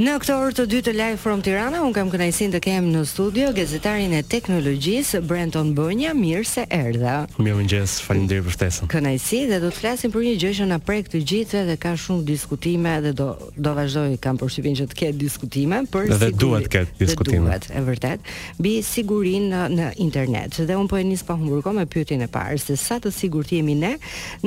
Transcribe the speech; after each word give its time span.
Në 0.00 0.14
këtë 0.22 0.32
orë 0.32 0.52
të 0.56 0.64
dy 0.72 0.78
të 0.80 0.92
live 0.96 1.16
from 1.20 1.42
Tirana, 1.44 1.82
unë 1.84 1.92
kam 1.98 2.08
kënajsin 2.08 2.54
të 2.54 2.58
kem 2.64 2.86
në 2.88 3.02
studio 3.06 3.50
gazetarin 3.52 4.14
e 4.16 4.20
teknologjisë, 4.32 5.18
Brenton 5.28 5.74
Bënja, 5.76 6.14
mirë 6.16 6.44
se 6.48 6.62
erdha. 6.72 7.16
Mjë 7.36 7.56
më 7.58 7.64
njësë, 7.68 7.98
falim 8.06 8.22
dirë 8.30 8.46
për 8.46 8.54
shtesën. 8.54 8.88
Kënajsi 8.94 9.40
dhe 9.50 9.58
do 9.60 9.68
të 9.68 9.76
flasim 9.82 10.14
për 10.14 10.24
një 10.24 10.32
gjëshë 10.40 10.68
në 10.70 10.78
prej 10.88 10.96
këtë 11.04 11.20
gjithve 11.32 11.64
dhe 11.68 11.74
ka 11.82 11.92
shumë 12.00 12.24
diskutime 12.30 12.94
dhe 13.04 13.12
do, 13.18 13.26
do 13.66 13.74
vazhdoj 13.76 14.14
kam 14.24 14.40
përshypin 14.40 14.78
që 14.80 14.86
të 14.94 14.98
ketë 15.02 15.18
diskutime. 15.20 15.82
Për 15.92 16.08
dhe, 16.08 16.16
sigur... 16.16 16.24
dhe 16.24 16.42
duhet 16.46 16.70
ketë 16.72 16.96
diskutime. 17.02 17.36
Dhe 17.36 17.44
duhet, 17.44 17.68
e 17.68 17.84
vërtet, 17.90 18.32
bi 18.64 18.74
sigurin 18.88 19.50
në, 19.52 19.60
në 19.76 19.90
internet. 20.06 20.62
Dhe 20.64 20.80
unë 20.80 20.92
po 20.94 20.96
e 20.96 21.04
njësë 21.10 21.28
pa 21.28 21.36
humburko 21.42 21.76
me 21.76 21.84
pyëtin 21.92 22.24
e 22.24 22.30
parë, 22.38 22.56
se 22.64 22.78
sa 22.80 22.96
të 23.04 23.12
sigur 23.18 23.52
jemi 23.52 23.76
ne 23.84 23.92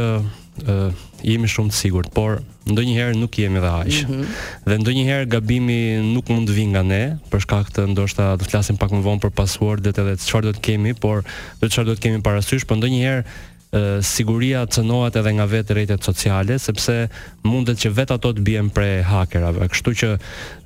ë 0.59 0.71
uh, 0.73 1.03
jemi 1.23 1.47
shumë 1.49 1.71
të 1.71 1.77
sigurt, 1.77 2.09
por 2.13 2.41
ndonjëherë 2.69 3.17
nuk 3.19 3.37
jemi 3.39 3.59
dhe 3.63 3.69
aq. 3.69 3.93
Mm 4.05 4.13
-hmm. 4.13 4.25
Dhe 4.67 4.77
ndonjëherë 4.81 5.27
gabimi 5.31 5.77
nuk 6.13 6.27
mund 6.29 6.49
të 6.49 6.55
vijë 6.57 6.71
nga 6.73 6.83
ne, 6.83 7.03
për 7.31 7.45
shkak 7.45 7.71
të 7.75 7.87
ndoshta 7.93 8.35
do 8.37 8.43
të 8.45 8.49
flasim 8.51 8.77
pak 8.77 8.91
më 8.91 9.01
vonë 9.07 9.23
për 9.25 9.31
passwordet 9.39 9.97
edhe 9.97 10.17
çfarë 10.27 10.45
do 10.45 10.51
të 10.57 10.61
kemi, 10.61 10.93
por 10.93 11.23
do 11.61 11.67
çfarë 11.67 11.85
do 11.87 11.93
të 11.93 12.01
kemi 12.01 12.21
parasysh, 12.21 12.65
por 12.67 12.77
ndonjëherë 12.77 13.23
siguria 14.01 14.63
cënohet 14.65 15.17
edhe 15.21 15.31
nga 15.37 15.45
vetë 15.45 15.73
rrjetet 15.75 16.05
sociale 16.05 16.55
sepse 16.59 16.93
mundet 17.45 17.77
që 17.83 17.91
vetë 17.99 18.15
ato 18.17 18.31
të 18.33 18.45
bien 18.45 18.69
prej 18.73 19.03
hakerave. 19.05 19.67
Kështu 19.69 19.93
që 20.01 20.09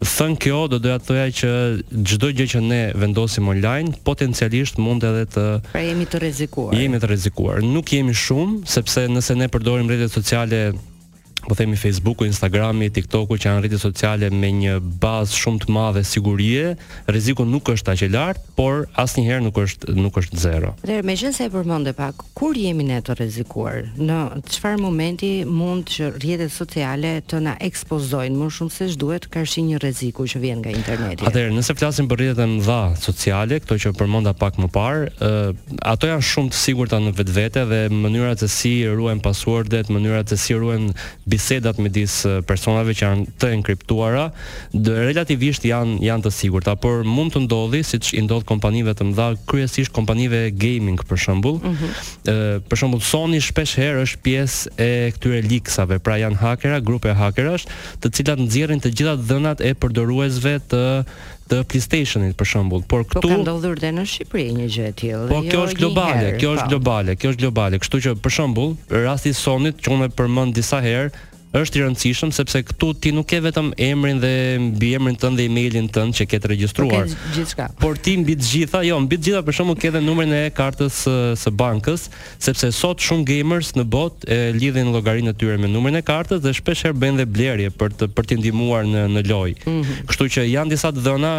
thën 0.08 0.38
kjo 0.40 0.62
do 0.72 0.80
doja 0.80 1.02
të 1.02 1.08
thoya 1.10 1.26
që 1.42 1.52
çdo 2.10 2.30
gjë 2.40 2.48
që 2.54 2.62
ne 2.64 2.82
vendosim 3.02 3.50
online 3.52 3.92
potencialisht 4.08 4.80
mund 4.80 5.04
edhe 5.10 5.26
të 5.36 5.46
pra 5.74 5.84
jemi 5.84 6.08
të 6.14 6.24
rrezikuar. 6.24 6.78
Jemi 6.80 7.04
të 7.04 7.12
rrezikuar. 7.12 7.62
Nuk 7.76 7.92
jemi 7.98 8.16
shumë 8.24 8.64
sepse 8.72 9.10
nëse 9.12 9.36
ne 9.36 9.52
përdorim 9.52 9.92
rrjetet 9.92 10.16
sociale 10.22 10.64
po 11.48 11.56
themi 11.56 11.76
Facebooku, 11.78 12.24
Instagrami, 12.26 12.88
TikToku 12.94 13.36
që 13.38 13.50
janë 13.52 13.64
rrjete 13.66 13.80
sociale 13.82 14.30
me 14.32 14.48
një 14.54 14.78
bazë 15.04 15.38
shumë 15.42 15.66
të 15.66 15.74
madhe 15.76 16.04
sigurie, 16.08 16.74
rreziku 17.08 17.44
nuk 17.48 17.68
është 17.74 17.94
aq 17.94 18.04
i 18.08 18.12
lartë, 18.14 18.54
por 18.58 18.86
asnjëherë 19.02 19.44
nuk 19.48 19.58
është 19.64 19.96
nuk 19.98 20.20
është 20.22 20.40
zero. 20.44 20.72
Dhe 20.88 21.02
megjithëse 21.06 21.48
e 21.50 21.52
përmend 21.54 21.92
e 21.92 21.96
pak, 21.98 22.24
kur 22.38 22.56
jemi 22.58 22.86
ne 22.88 23.00
të 23.06 23.16
rrezikuar? 23.20 23.82
Në 24.00 24.20
çfarë 24.56 24.80
momenti 24.84 25.32
mund 25.48 25.92
që 25.92 26.12
rrjetet 26.18 26.54
sociale 26.54 27.18
të 27.28 27.42
na 27.46 27.58
ekspozojnë 27.68 28.40
më 28.40 28.50
shumë 28.60 28.76
se 28.78 28.88
ç'duhet 28.94 29.28
qarshi 29.34 29.66
një 29.68 29.82
rreziku 29.84 30.26
që 30.34 30.40
vjen 30.46 30.64
nga 30.64 30.74
interneti? 30.76 31.28
Atëherë, 31.28 31.52
nëse 31.58 31.76
flasim 31.80 32.08
për 32.12 32.22
rrjetet 32.22 32.46
e 32.46 32.50
mëdha 32.56 32.80
sociale, 33.04 33.60
këto 33.66 33.80
që 33.84 33.94
përmenda 34.00 34.36
pak 34.40 34.60
më 34.62 34.72
parë, 34.76 35.10
uh, 35.20 35.76
ato 35.92 36.08
janë 36.10 36.26
shumë 36.30 36.54
të 36.54 36.62
sigurta 36.64 37.02
në 37.04 37.14
vetvete 37.18 37.66
dhe 37.70 37.84
mënyrat 37.94 38.44
se 38.46 38.50
si 38.54 38.76
ruajnë 38.88 39.24
passwordet, 39.26 39.92
mënyrat 39.94 40.32
se 40.34 40.38
si 40.46 40.56
ruajnë 40.60 40.94
bisedat 41.34 41.80
me 41.82 41.90
personave 42.48 42.94
që 42.98 43.04
janë 43.06 43.26
të 43.42 43.50
enkriptuara 43.58 44.28
dhe 44.74 44.96
relativisht 45.10 45.66
janë 45.66 45.98
janë 46.06 46.26
të 46.28 46.32
sigurta, 46.36 46.76
por 46.78 47.06
mund 47.08 47.34
të 47.34 47.42
ndodhi 47.48 47.82
siç 47.86 48.12
i 48.18 48.22
ndodh 48.26 48.46
kompanive 48.50 48.94
të 48.98 49.08
mëdha, 49.12 49.28
kryesisht 49.50 49.94
kompanive 49.96 50.44
gaming 50.62 51.00
për 51.10 51.22
shembull. 51.26 51.60
Ëh, 51.60 51.68
mm 51.68 51.76
-hmm. 51.76 52.66
për 52.70 52.78
shembull 52.82 53.04
Sony 53.12 53.40
shpesh 53.42 53.74
herë 53.82 54.06
është 54.06 54.22
pjesë 54.26 54.58
e 54.88 54.92
këtyre 55.18 55.42
liksave, 55.52 55.96
pra 56.06 56.16
janë 56.24 56.40
hakera, 56.44 56.78
grupe 56.90 57.10
hakerash, 57.22 57.66
të 58.02 58.08
cilat 58.16 58.40
nxjerrin 58.46 58.82
të 58.84 58.90
gjitha 58.98 59.14
dhënat 59.30 59.58
e 59.70 59.72
përdoruesve 59.82 60.54
të 60.70 60.84
të 61.52 61.58
PlayStationit 61.72 62.38
për 62.40 62.48
shembull, 62.54 62.84
por 62.88 63.04
po 63.04 63.12
këtu 63.18 63.28
po 63.28 63.34
ka 63.34 63.38
ndodhur 63.44 63.82
dhe 63.82 63.90
në 63.98 64.04
Shqipëri 64.14 64.46
një 64.60 64.68
gjë 64.76 64.86
e 64.88 64.94
tillë. 65.02 65.28
Po 65.32 65.42
jo 65.44 65.52
kjo 65.52 65.64
është 65.68 65.80
globale, 65.82 66.32
kjo 66.42 66.54
është 66.56 66.64
po. 66.64 66.72
globale, 66.74 67.18
kjo 67.22 67.34
është 67.34 67.44
globale. 67.44 67.82
Kështu 67.84 68.02
që 68.08 68.16
për 68.24 68.36
shembull, 68.40 68.74
rasti 69.08 69.34
i 69.34 69.38
Sonit 69.42 69.84
që 69.84 69.96
unë 69.98 70.10
përmend 70.20 70.56
disa 70.60 70.80
herë, 70.86 71.12
është 71.54 71.78
i 71.80 71.84
rëndësishëm 71.86 72.32
sepse 72.34 72.62
këtu 72.68 72.88
ti 73.04 73.12
nuk 73.14 73.28
ke 73.30 73.38
vetëm 73.44 73.68
emrin 73.86 74.18
dhe 74.22 74.30
mbiemrin 74.62 75.18
tënd 75.22 75.38
dhe 75.38 75.46
emailin 75.46 75.86
tënd 75.96 76.16
që 76.18 76.26
ke 76.32 76.40
të 76.42 76.50
regjistruar. 76.52 77.04
Okay, 77.06 77.20
Gjithçka. 77.36 77.68
Por 77.80 78.00
ti 78.02 78.16
mbi 78.18 78.34
të 78.42 78.48
gjitha, 78.48 78.82
jo, 78.90 78.98
mbi 79.06 79.20
të 79.22 79.28
gjitha 79.28 79.44
për 79.46 79.58
shkakun 79.60 79.78
ke 79.84 79.92
edhe 79.92 80.02
numrin 80.02 80.34
e 80.34 80.40
kartës 80.58 80.98
së, 81.06 81.16
së 81.44 81.54
bankës, 81.62 82.08
sepse 82.42 82.72
sot 82.74 83.06
shumë 83.06 83.28
gamers 83.30 83.70
në 83.78 83.86
botë 83.96 84.32
e 84.34 84.40
lidhin 84.58 84.90
llogarinë 84.96 85.30
e 85.30 85.38
tyre 85.44 85.60
me 85.62 85.70
numrin 85.70 86.02
e 86.02 86.04
kartës 86.08 86.42
dhe 86.42 86.56
shpesh 86.58 86.88
herë 86.90 86.98
bëjnë 87.06 87.22
dhe 87.22 87.30
blerje 87.36 87.74
për 87.78 87.98
të 88.02 88.10
për 88.18 88.32
të 88.32 88.40
ndihmuar 88.42 88.90
në 88.90 89.06
në 89.14 89.26
lojë. 89.30 89.56
Mm 89.62 89.80
-hmm. 89.80 90.04
Kështu 90.10 90.30
që 90.38 90.50
janë 90.56 90.74
disa 90.74 90.90
të 90.98 91.06
dhëna 91.06 91.34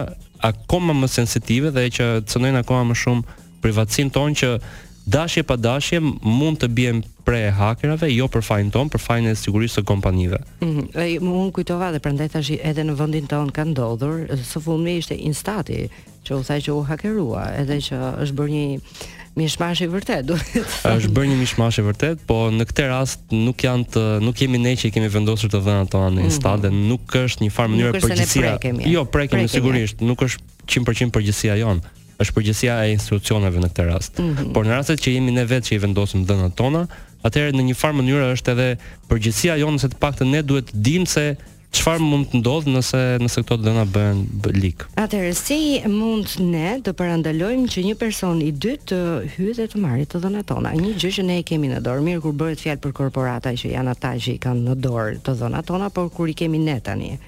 akoma 0.52 0.94
më 1.02 1.10
sensitive 1.18 1.74
dhe 1.74 1.88
që 1.98 2.08
cënojnë 2.30 2.62
akoma 2.62 2.92
më 2.94 3.02
shumë 3.02 3.38
privatësinë 3.66 4.14
tonë 4.14 4.38
që 4.42 4.54
dashje 5.06 5.44
pa 5.46 5.56
dashje 5.56 6.00
mund 6.24 6.56
të 6.60 6.68
bjem 6.72 7.02
pre 7.28 7.50
hakerave, 7.52 8.08
jo 8.14 8.26
për 8.28 8.42
fajnë 8.44 8.70
tonë, 8.74 8.90
për 8.92 9.00
fajnë 9.04 9.30
e 9.32 9.34
sigurisë 9.38 9.80
të 9.80 9.84
kompanive. 9.88 10.38
Mm 10.60 10.68
-hmm. 10.68 10.86
e, 10.98 11.18
më 11.20 11.30
unë 11.44 11.52
kujtova 11.52 11.90
dhe 11.92 12.00
përndaj 12.04 12.28
të 12.32 12.38
ashtë 12.40 12.58
edhe 12.64 12.82
në 12.84 12.94
vëndin 12.98 13.26
tonë 13.30 13.52
ka 13.56 13.64
ndodhur, 13.64 14.26
së 14.36 14.60
fundë 14.64 14.90
ishte 14.98 15.14
instati 15.16 15.88
që 16.24 16.34
u 16.38 16.42
thaj 16.42 16.60
që 16.66 16.70
u 16.72 16.82
hakerua, 16.82 17.42
edhe 17.60 17.76
që 17.86 17.96
është 18.24 18.34
bërë 18.34 18.50
një 18.56 18.80
mishmash 19.36 19.80
i 19.82 19.88
vërtet. 19.92 20.30
është 20.96 21.12
bërë 21.16 21.26
një 21.32 21.36
mishmash 21.44 21.78
i 21.78 21.82
vërtet, 21.84 22.16
po 22.26 22.34
në 22.52 22.64
këte 22.68 22.88
rast 22.88 23.20
nuk, 23.30 23.60
janë 23.64 23.84
të, 23.84 24.04
nuk 24.24 24.36
jemi 24.40 24.58
ne 24.58 24.72
që 24.72 24.86
i 24.88 24.90
kemi 24.90 25.08
vendosur 25.08 25.50
të 25.52 25.60
dhe 25.64 25.72
në 25.84 25.88
tonë 25.94 26.14
në 26.16 26.24
instati, 26.28 26.56
mm 26.56 26.62
-hmm. 26.64 26.72
dhe 26.72 26.88
nuk 26.88 27.14
është 27.24 27.40
një 27.44 27.50
farë 27.56 27.70
mënyrë 27.70 27.92
përgjësia. 28.00 28.58
Jo, 28.88 29.06
nuk 30.08 30.20
është 30.22 30.84
përgjësia, 31.12 31.78
është 32.22 32.34
përgjësia 32.38 32.74
e 32.86 32.92
institucioneve 32.94 33.62
në 33.62 33.70
këtë 33.72 33.86
rast. 33.88 34.18
Mm 34.20 34.34
-hmm. 34.36 34.52
Por 34.54 34.66
në 34.68 34.78
rastet 34.80 35.00
që 35.02 35.14
jemi 35.16 35.32
ne 35.38 35.46
vetë 35.46 35.68
që 35.70 35.74
i 35.74 35.78
vendosim 35.82 36.26
dhënat 36.28 36.54
tona, 36.54 36.86
atëherë 37.24 37.56
në 37.56 37.68
një 37.70 37.74
farë 37.78 37.98
mënyrë 38.02 38.32
është 38.36 38.52
edhe 38.54 38.68
përgjësia 39.08 39.56
jonë 39.62 39.78
se 39.80 39.88
të 39.88 39.98
paktën 40.04 40.30
ne 40.34 40.42
duhet 40.42 40.68
të 40.74 40.82
dimë 40.86 41.06
se 41.08 41.24
çfarë 41.74 42.04
mund 42.06 42.26
të 42.30 42.38
ndodhë 42.38 42.70
nëse 42.70 43.00
nëse 43.18 43.42
këto 43.42 43.56
dhëna 43.64 43.84
bëhen 43.94 44.18
likë. 44.62 44.84
Atëherë 44.94 45.32
si 45.34 45.58
mund 45.90 46.36
ne 46.38 46.76
të 46.84 46.92
parandalojmë 46.94 47.66
që 47.72 47.82
një 47.86 47.94
person 47.98 48.42
i 48.42 48.52
dytë 48.52 48.86
të 48.92 49.00
hyjë 49.34 49.54
dhe 49.58 49.66
të 49.72 49.80
marrë 49.82 50.06
të 50.12 50.20
dhënat 50.22 50.46
tona? 50.46 50.70
Një 50.76 50.92
gjë 51.02 51.10
që 51.16 51.22
ne 51.26 51.38
e 51.38 51.42
kemi 51.42 51.72
në 51.72 51.80
dorë, 51.82 52.04
mirë 52.06 52.20
kur 52.22 52.32
bëhet 52.34 52.62
fjalë 52.62 52.84
për 52.84 52.92
korporata 52.92 53.50
që 53.58 53.74
janë 53.74 53.90
ata 53.90 54.12
që 54.16 54.36
i 54.36 54.42
kanë 54.44 54.68
në 54.68 54.74
dorë 54.86 55.18
të 55.26 55.32
dhënat 55.40 55.66
tona, 55.66 55.90
por 55.90 56.10
kur 56.14 56.28
i 56.30 56.34
kemi 56.34 56.58
ne 56.58 56.78
tani? 56.80 57.18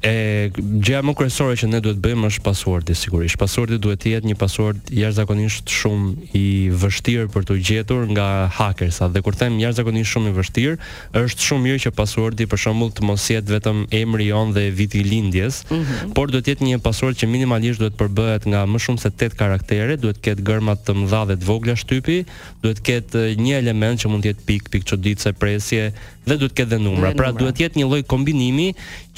e 0.00 0.48
gjëja 0.80 1.00
më 1.04 1.12
kryesore 1.16 1.58
që 1.60 1.66
ne 1.68 1.78
duhet 1.84 1.98
të 2.00 2.02
bëjmë 2.04 2.28
është 2.30 2.42
pasuardi 2.46 2.94
sigurisht. 2.96 3.36
Pasuardi 3.36 3.76
duhet 3.84 4.00
të 4.00 4.12
jetë 4.14 4.30
një 4.30 4.36
pasuard 4.40 4.78
jashtëzakonisht 4.88 5.68
shumë 5.68 6.12
i 6.40 6.44
vështirë 6.80 7.26
për 7.34 7.44
të 7.50 7.56
gjetur 7.68 8.06
nga 8.14 8.24
hakersa. 8.56 9.10
Dhe 9.12 9.20
kur 9.26 9.36
them 9.36 9.58
jashtëzakonisht 9.60 10.08
shumë 10.14 10.30
i 10.32 10.36
vështirë, 10.38 10.78
është 11.20 11.46
shumë 11.50 11.64
mirë 11.66 11.82
që 11.84 11.92
pasuardi 12.00 12.46
për 12.48 12.62
shembull 12.64 12.94
të 12.96 13.04
mos 13.10 13.26
jetë 13.28 13.52
vetëm 13.58 13.82
emri 14.00 14.30
i 14.30 14.46
dhe 14.56 14.62
viti 14.80 15.02
i 15.02 15.04
lindjes, 15.04 15.62
mm 15.68 15.82
-hmm. 15.82 16.12
por 16.16 16.32
duhet 16.32 16.46
të 16.48 16.54
jetë 16.54 16.68
një 16.70 16.78
pasuard 16.84 17.18
që 17.20 17.28
minimalisht 17.28 17.80
duhet 17.80 17.92
të 17.96 18.00
përbëhet 18.00 18.48
nga 18.48 18.64
më 18.66 18.78
shumë 18.86 19.00
se 19.04 19.10
8 19.10 19.36
karaktere, 19.36 20.00
duhet 20.00 20.16
të 20.16 20.24
ketë 20.30 20.42
gërma 20.48 20.74
të 20.80 20.96
mëdha 20.96 21.20
dhe 21.28 21.36
të 21.36 21.44
vogla 21.44 21.76
shtypi, 21.76 22.24
duhet 22.62 22.80
të 22.80 22.86
ketë 22.88 23.20
një 23.44 23.54
element 23.62 24.00
që 24.00 24.06
mund 24.08 24.24
të 24.24 24.32
jetë 24.32 24.42
pik, 24.48 24.62
pik 24.72 24.84
çuditse, 24.88 25.28
presje 25.36 25.92
dhe 26.26 26.36
duhet 26.36 26.52
të 26.52 26.56
ketë 26.56 26.70
dhe 26.74 26.78
numra. 26.78 27.10
Dhe 27.10 27.16
pra, 27.16 27.28
numra. 27.28 27.32
Pra 27.32 27.38
duhet 27.40 27.54
të 27.58 27.62
jetë 27.66 27.76
një 27.76 27.86
lloj 27.90 28.02
kombinimi 28.04 28.68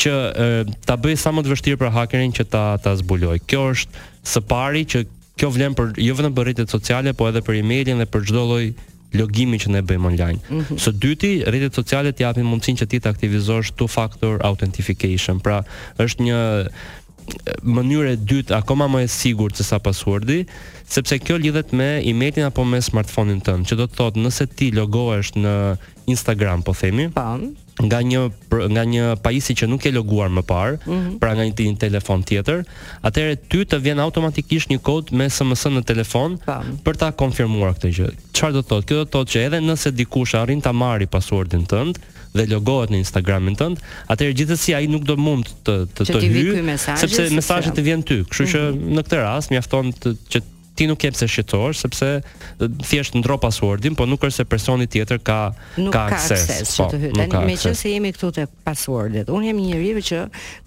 që 0.02 0.12
e, 0.12 0.52
ta 0.86 0.96
bëj 0.98 1.16
sa 1.22 1.32
më 1.34 1.44
të 1.46 1.52
vështirë 1.54 1.80
për 1.82 1.92
hakerin 1.96 2.34
që 2.36 2.46
ta 2.52 2.62
ta 2.82 2.94
zbuloj. 2.98 3.38
Kjo 3.48 3.66
është 3.74 4.06
së 4.34 4.44
pari 4.50 4.84
që 4.92 5.04
kjo 5.40 5.50
vlen 5.54 5.74
për 5.78 5.94
jo 6.04 6.14
vetëm 6.18 6.34
për 6.36 6.46
rrjetet 6.50 6.70
sociale, 6.72 7.14
po 7.16 7.28
edhe 7.30 7.40
për 7.46 7.60
emailin 7.62 8.02
dhe 8.02 8.08
për 8.12 8.26
çdo 8.30 8.42
lloj 8.50 8.64
logimi 9.16 9.58
që 9.60 9.72
ne 9.74 9.80
bëjmë 9.84 10.08
online. 10.08 10.40
Mm 10.48 10.58
-hmm. 10.64 10.80
Së 10.80 10.92
dyti, 11.02 11.30
rrjetet 11.48 11.78
sociale 11.78 12.12
të 12.12 12.26
japin 12.26 12.48
mundësinë 12.48 12.80
që 12.82 12.88
ti 12.92 12.98
të 13.00 13.10
aktivizosh 13.12 13.72
two 13.76 13.88
factor 13.88 14.40
authentication. 14.48 15.40
Pra, 15.40 15.62
është 16.04 16.20
një 16.28 16.38
mënyrë 17.76 18.12
e 18.12 18.16
dytë 18.30 18.56
akoma 18.60 18.86
më 18.94 19.02
e 19.04 19.08
sigurt 19.08 19.56
se 19.56 19.64
sa 19.64 19.78
passwordi, 19.78 20.44
sepse 20.88 21.18
kjo 21.18 21.36
lidhet 21.38 21.72
me 21.72 21.88
emailin 22.10 22.46
apo 22.48 22.64
me 22.64 22.80
smartphone-in 22.82 23.40
tënd, 23.46 23.66
që 23.68 23.74
do 23.76 23.84
të 23.86 23.94
thotë 24.00 24.20
nëse 24.24 24.46
ti 24.56 24.70
logohesh 24.72 25.32
në 25.36 25.54
Instagram, 26.06 26.62
po 26.62 26.72
themi, 26.74 27.08
Pan 27.10 27.46
nga 27.80 27.98
një 28.04 28.20
nga 28.68 28.82
një 28.84 29.04
pajisje 29.24 29.54
që 29.62 29.68
nuk 29.70 29.86
e 29.88 29.92
loguar 29.96 30.28
më 30.28 30.42
parë, 30.46 30.74
mm 30.84 30.98
-hmm. 30.98 31.18
pra 31.18 31.32
nga 31.34 31.44
një 31.46 31.78
telefon 31.78 32.22
tjetër, 32.24 32.64
atëherë 33.02 33.38
ty 33.48 33.64
të 33.64 33.76
vjen 33.80 33.98
automatikisht 33.98 34.68
një 34.68 34.78
kod 34.82 35.12
me 35.12 35.24
SMS 35.30 35.66
në 35.66 35.82
telefon 35.84 36.38
pa. 36.38 36.60
për 36.84 36.94
ta 36.96 37.08
konfirmuar 37.12 37.72
këtë 37.74 37.88
gjë. 37.96 38.08
Çfarë 38.32 38.52
do 38.52 38.60
të 38.62 38.68
thotë? 38.70 38.86
Kjo 38.86 38.96
do 38.96 39.04
të 39.04 39.10
thotë 39.12 39.30
që 39.32 39.38
edhe 39.46 39.60
nëse 39.60 39.90
dikush 39.94 40.34
arrin 40.36 40.60
ta 40.60 40.72
marrë 40.72 41.06
pasuardin 41.06 41.64
tënd 41.66 41.96
dhe 42.32 42.46
logohet 42.48 42.90
në 42.90 42.96
Instagramin 43.04 43.56
tënd, 43.56 43.76
atëherë 44.08 44.34
gjithsesi 44.36 44.74
ai 44.74 44.86
nuk 44.86 45.04
do 45.04 45.16
mund 45.16 45.44
të 45.66 45.74
të, 45.94 46.02
të 46.12 46.18
hyjë 46.20 46.78
sepse 46.98 47.30
mesazhet 47.32 47.74
të 47.76 47.82
vjen 47.82 48.02
ty. 48.02 48.24
Kështu 48.24 48.44
që 48.52 48.60
mm 48.60 48.76
-hmm. 48.76 48.92
në 48.96 49.00
këtë 49.04 49.16
rast 49.16 49.50
mjafton 49.50 49.92
të 49.92 50.16
që 50.32 50.38
ti 50.74 50.86
nuk 50.88 51.00
jep 51.04 51.14
se 51.16 51.26
shqiptor 51.28 51.74
sepse 51.76 52.06
thjesht 52.80 53.14
ndro 53.16 53.36
passwordin, 53.40 53.96
po 53.98 54.06
nuk 54.08 54.22
është 54.24 54.40
se 54.42 54.46
personi 54.48 54.86
tjetër 54.90 55.18
ka 55.24 55.38
nuk 55.76 55.92
ka 55.92 56.06
akses 56.12 56.72
po, 56.78 56.86
nuk 56.88 57.02
hyjë. 57.02 57.12
Tanë 57.18 57.42
me 57.48 57.56
që 57.60 57.72
se 57.76 57.92
jemi 57.92 58.12
këtu 58.14 58.30
te 58.38 58.44
passwordet. 58.64 59.28
Unë 59.28 59.50
jam 59.50 59.60
një 59.60 59.68
njeriu 59.72 60.02
që 60.08 60.20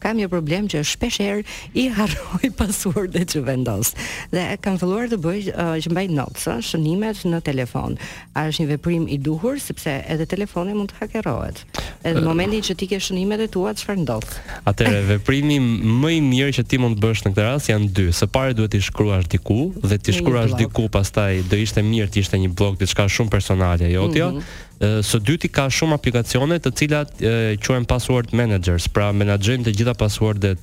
kam 0.04 0.19
një 0.22 0.30
problem 0.31 0.68
që 0.69 0.84
shpesh 0.86 1.22
herë 1.24 1.42
i 1.81 1.88
harroj 1.98 2.52
passwordet 2.60 3.34
që 3.34 3.42
vendos. 3.48 3.94
Dhe 4.34 4.46
kam 4.62 4.78
filluar 4.81 5.10
të 5.12 5.19
bëj 5.25 5.48
uh, 5.54 5.74
që 5.81 5.94
mbaj 5.94 6.06
notes, 6.13 6.46
uh, 6.51 6.60
shënimet 6.66 7.24
në 7.31 7.42
telefon. 7.48 7.98
A 8.38 8.46
është 8.51 8.62
një 8.66 8.69
veprim 8.75 9.08
i 9.10 9.18
duhur 9.18 9.58
sepse 9.63 9.90
edhe 10.06 10.28
telefoni 10.30 10.75
mund 10.78 10.94
të 10.94 11.01
hakerohet. 11.01 11.63
Edhe 12.06 12.22
në 12.22 12.28
momentin 12.30 12.62
që 12.68 12.75
ti 12.78 12.90
ke 12.92 13.00
shënimet 13.01 13.46
e 13.48 13.50
tua, 13.50 13.74
çfarë 13.74 14.04
ndodh? 14.04 14.38
Atëre 14.69 15.01
veprimi 15.16 15.58
më 15.63 16.13
i 16.19 16.24
mirë 16.30 16.58
që 16.62 16.68
ti 16.69 16.81
mund 16.84 17.00
të 17.00 17.08
bësh 17.08 17.25
në 17.25 17.34
këtë 17.34 17.48
rast 17.50 17.72
janë 17.74 17.90
dy. 17.98 18.08
Së 18.13 18.30
pari 18.36 18.56
duhet 18.58 18.75
të 18.75 18.84
shkruash 18.92 19.30
diku 19.34 19.62
dhe 19.95 20.03
ti 20.03 20.13
shkruash 20.13 20.56
diku 20.59 20.88
pastaj 20.92 21.42
do 21.50 21.57
ishte 21.59 21.83
mirë 21.86 22.09
të 22.13 22.24
ishte 22.24 22.39
një 22.39 22.51
blog 22.57 22.77
diçka 22.80 23.06
shumë 23.09 23.31
personale 23.33 23.89
jo 23.92 24.07
mm 24.07 24.13
-hmm. 24.13 24.44
së 25.07 25.19
dyti 25.27 25.47
ka 25.56 25.68
shumë 25.71 25.94
aplikacione 25.95 26.57
të 26.59 26.71
cilat 26.75 27.09
quhen 27.63 27.86
password 27.88 28.33
managers 28.33 28.88
pra 28.89 29.12
menaxhojnë 29.13 29.63
të 29.65 29.74
gjitha 29.77 29.94
passwordet 30.01 30.62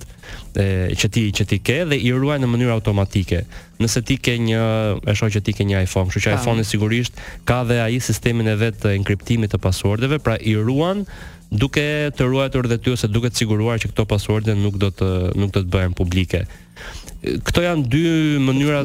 që 1.00 1.08
ti 1.14 1.22
që 1.36 1.44
ti 1.48 1.58
ke 1.58 1.78
dhe 1.88 1.96
i 1.96 2.12
ruajnë 2.12 2.44
në 2.44 2.50
mënyrë 2.54 2.74
automatike 2.78 3.38
nëse 3.80 4.02
ti 4.04 4.16
ke 4.16 4.34
një 4.38 4.62
e 5.08 5.14
shoh 5.14 5.30
që 5.34 5.40
ti 5.44 5.52
ke 5.52 5.64
një 5.64 5.82
iPhone 5.86 6.10
kështu 6.10 6.20
që 6.26 6.32
pa. 6.34 6.40
iPhone 6.40 6.64
sigurisht 6.64 7.12
ka 7.48 7.64
dhe 7.64 7.80
ai 7.80 8.00
sistemin 8.00 8.46
e 8.48 8.54
vet 8.56 8.76
të 8.84 8.94
enkriptimit 8.98 9.52
të 9.54 9.58
passwordeve 9.58 10.18
pra 10.18 10.36
i 10.40 10.54
ruan 10.56 11.06
duke 11.50 12.12
të 12.16 12.22
ruajtur 12.32 12.66
dhe 12.68 12.78
ty 12.78 12.90
ose 12.90 13.08
duke 13.08 13.28
të 13.32 13.36
siguruar 13.36 13.76
që 13.80 13.88
këto 13.92 14.04
pasuarde 14.04 14.54
nuk 14.54 14.76
do 14.76 14.88
të 14.88 15.08
nuk 15.40 15.50
do 15.52 15.60
të 15.60 15.68
bëhen 15.72 15.92
publike 15.92 16.46
këto 17.22 17.62
janë 17.62 17.84
dy 17.86 18.02
mënyra 18.42 18.80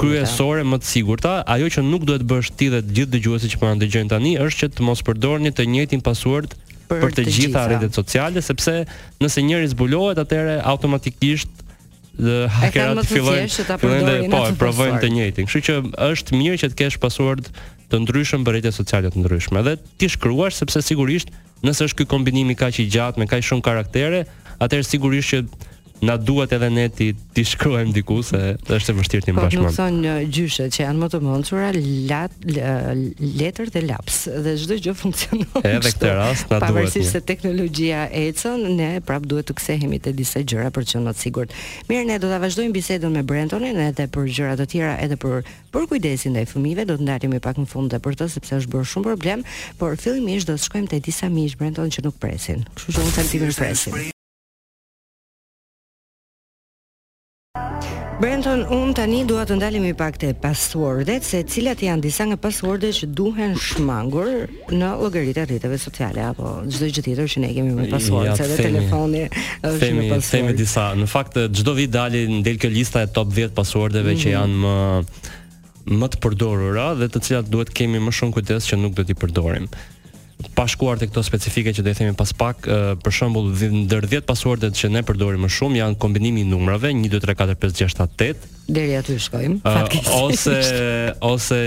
kryesore 0.00 0.62
më 0.66 0.78
të 0.82 0.86
sigurta. 0.92 1.32
Ajo 1.50 1.66
që 1.74 1.82
nuk 1.84 2.04
duhet 2.06 2.24
bësh 2.30 2.52
ti 2.54 2.68
dhe 2.70 2.82
të 2.84 2.94
gjithë 2.98 3.14
dëgjuesit 3.16 3.54
që 3.54 3.58
po 3.62 3.70
na 3.72 3.78
dëgjojnë 3.80 4.12
tani 4.12 4.36
është 4.44 4.62
që 4.62 4.68
të 4.76 4.86
mos 4.86 5.02
përdorni 5.06 5.50
të 5.56 5.66
njëjtin 5.72 6.04
password 6.06 6.54
për, 6.88 6.94
për 7.02 7.08
të 7.16 7.24
gjitha, 7.26 7.40
gjitha. 7.42 7.64
rrjetet 7.72 7.98
sociale, 7.98 8.44
sepse 8.46 8.76
nëse 9.22 9.44
njëri 9.48 9.70
zbulohet, 9.74 10.20
atëherë 10.22 10.60
automatikisht 10.70 11.64
dhe 12.22 12.44
hakerat 12.54 13.06
fillojnë 13.08 13.50
po, 13.50 13.58
të 13.58 13.66
ta 13.66 13.78
përdorin. 13.82 14.28
Po, 14.30 14.44
e 14.46 14.54
provojnë 14.62 15.02
të 15.02 15.12
njëjtin. 15.16 15.50
Kështu 15.50 15.64
që 15.68 15.76
është 16.06 16.38
mirë 16.38 16.62
që 16.62 16.70
të 16.74 16.80
kesh 16.84 16.98
password 17.02 17.50
të 17.92 18.02
ndryshëm 18.06 18.46
për 18.46 18.54
rrjetet 18.60 18.78
sociale 18.78 19.10
të 19.12 19.24
ndryshme. 19.24 19.62
Dhe 19.66 19.74
ti 19.98 20.12
shkruash 20.14 20.54
sepse 20.62 20.84
sigurisht 20.86 21.34
nëse 21.66 21.88
është 21.90 22.04
ky 22.04 22.10
kombinim 22.14 22.52
i 22.52 22.56
kaq 22.58 22.78
i 22.84 22.86
gjatë 22.90 23.18
me 23.20 23.26
kaq 23.30 23.42
shumë 23.48 23.64
karaktere, 23.66 24.22
atëherë 24.64 24.86
sigurisht 24.88 25.32
që 25.32 25.70
na 26.02 26.16
duhet 26.18 26.50
edhe 26.52 26.66
ne 26.66 26.88
ti 26.90 27.12
ti 27.34 27.44
shkruajmë 27.46 27.94
diku 27.94 28.16
se 28.26 28.38
është 28.66 28.90
e 28.90 28.94
vështirë 28.98 29.24
tim 29.28 29.36
bashkëpunim. 29.38 29.68
Po 29.68 29.74
thonë 29.76 30.02
uh, 30.02 30.24
gjyshe 30.34 30.66
që 30.74 30.82
janë 30.82 30.98
më 31.00 31.08
të 31.14 31.20
mençura, 31.28 31.68
lat 32.10 32.48
uh, 32.50 32.90
letër 33.38 33.70
dhe 33.72 33.82
laps 33.86 34.18
dhe 34.44 34.56
çdo 34.64 34.78
gjë 34.88 34.94
funksionon. 34.98 35.62
Edhe 35.62 35.92
këtë 35.94 36.10
rast 36.18 36.50
na 36.50 36.58
duhet. 36.58 36.66
Pavarësisht 36.66 37.14
se 37.14 37.22
teknologjia 37.30 38.02
ecën, 38.18 38.66
ne 38.74 38.90
prap 39.06 39.28
duhet 39.30 39.46
të 39.48 39.56
kthehemi 39.60 40.02
te 40.02 40.12
disa 40.18 40.42
gjëra 40.42 40.72
për 40.74 40.88
të 40.88 40.96
qenë 40.98 41.14
të 41.16 41.22
sigurt. 41.22 41.54
Mirë, 41.88 42.04
ne 42.10 42.18
do 42.22 42.30
ta 42.32 42.42
vazhdojmë 42.42 42.74
bisedën 42.76 43.14
me 43.16 43.22
Brentonin 43.22 43.78
edhe 43.86 44.08
për 44.12 44.28
gjëra 44.36 44.58
të 44.58 44.68
tjera, 44.74 44.96
edhe 45.06 45.16
për 45.22 45.46
për 45.72 45.86
kujdesin 45.88 46.34
ndaj 46.34 46.48
fëmijëve, 46.52 46.84
do 46.90 46.96
të 46.98 47.06
ndalemi 47.06 47.38
pak 47.46 47.62
në 47.62 47.70
fund 47.70 47.94
për 48.02 48.18
të 48.18 48.28
sepse 48.34 48.58
është 48.64 48.74
bërë 48.74 48.90
shumë 48.90 49.08
problem, 49.08 49.46
por 49.80 49.94
fillimisht 50.02 50.50
do 50.50 50.58
të 50.58 50.66
shkojmë 50.66 50.92
te 50.92 51.00
disa 51.06 51.30
miq 51.32 51.56
Brenton 51.62 51.94
që 51.94 52.04
nuk 52.04 52.18
presin. 52.20 52.66
Kështu 52.76 52.98
që 52.98 53.06
unë 53.06 53.18
them 53.20 53.30
ti 53.32 53.46
presin. 53.48 54.11
Brenton, 58.20 58.62
un 58.70 58.92
tani 58.94 59.22
dua 59.24 59.44
të 59.48 59.56
ndalemi 59.56 59.92
pak 59.96 60.18
te 60.20 60.32
passwordet, 60.36 61.24
se 61.24 61.40
cilat 61.48 61.80
janë 61.82 62.02
disa 62.04 62.26
nga 62.28 62.36
passwordet 62.40 62.92
që 62.98 63.08
duhen 63.16 63.54
shmangur 63.58 64.28
në 64.68 64.90
llogaritë 65.00 65.44
rrjeteve 65.48 65.78
sociale 65.80 66.20
apo 66.28 66.50
çdo 66.68 66.90
gjë 66.92 67.04
tjetër 67.08 67.30
që 67.32 67.42
ne 67.46 67.50
kemi 67.56 67.74
me 67.78 67.86
password, 67.92 68.32
edhe 68.34 68.48
ja, 68.48 68.58
telefoni 68.60 69.24
është 69.24 69.38
me 69.38 69.46
password. 69.62 69.86
Themi 69.86 70.26
kemi 70.30 70.56
disa. 70.60 70.84
Në 71.00 71.08
fakt 71.10 71.38
çdo 71.56 71.76
vit 71.78 71.92
dalin 71.94 72.42
del 72.44 72.60
kjo 72.62 72.70
lista 72.74 73.02
e 73.06 73.10
top 73.16 73.32
10 73.34 73.54
passwordeve 73.56 74.12
mm 74.12 74.16
-hmm. 74.16 74.20
që 74.20 74.28
mhm. 74.28 74.36
janë 74.38 74.56
më 74.60 75.40
më 76.00 76.06
të 76.12 76.16
përdorura 76.22 76.86
dhe 77.00 77.06
të 77.10 77.18
cilat 77.26 77.46
duhet 77.50 77.70
kemi 77.78 77.98
më 78.06 78.10
shumë 78.18 78.32
kujdes 78.36 78.68
që 78.68 78.74
nuk 78.78 78.94
do 78.94 79.02
t'i 79.04 79.14
përdorim 79.22 79.66
pa 80.56 80.66
shkuar 80.66 80.98
te 80.98 81.06
këto 81.10 81.22
specifike 81.24 81.72
që 81.76 81.84
do 81.86 81.92
i 81.92 81.96
themi 81.96 82.14
pas 82.18 82.32
pak, 82.36 82.66
për 83.04 83.14
shembull 83.14 83.52
ndër 83.86 84.06
10 84.10 84.24
passwordet 84.28 84.74
që 84.76 84.90
ne 84.94 85.02
përdorim 85.06 85.44
më 85.46 85.50
shumë 85.54 85.78
janë 85.80 85.98
kombinimi 86.02 86.42
i 86.44 86.48
numrave 86.50 86.90
1 86.94 87.06
2 87.14 87.22
3 87.24 87.38
4 87.44 87.58
5 87.62 87.78
6 87.84 87.98
7 88.02 88.30
8 88.34 88.52
deri 88.70 88.94
aty 88.94 89.16
shkojmë 89.18 89.60
uh, 89.66 89.86
ose 90.20 90.54
ose 91.26 91.58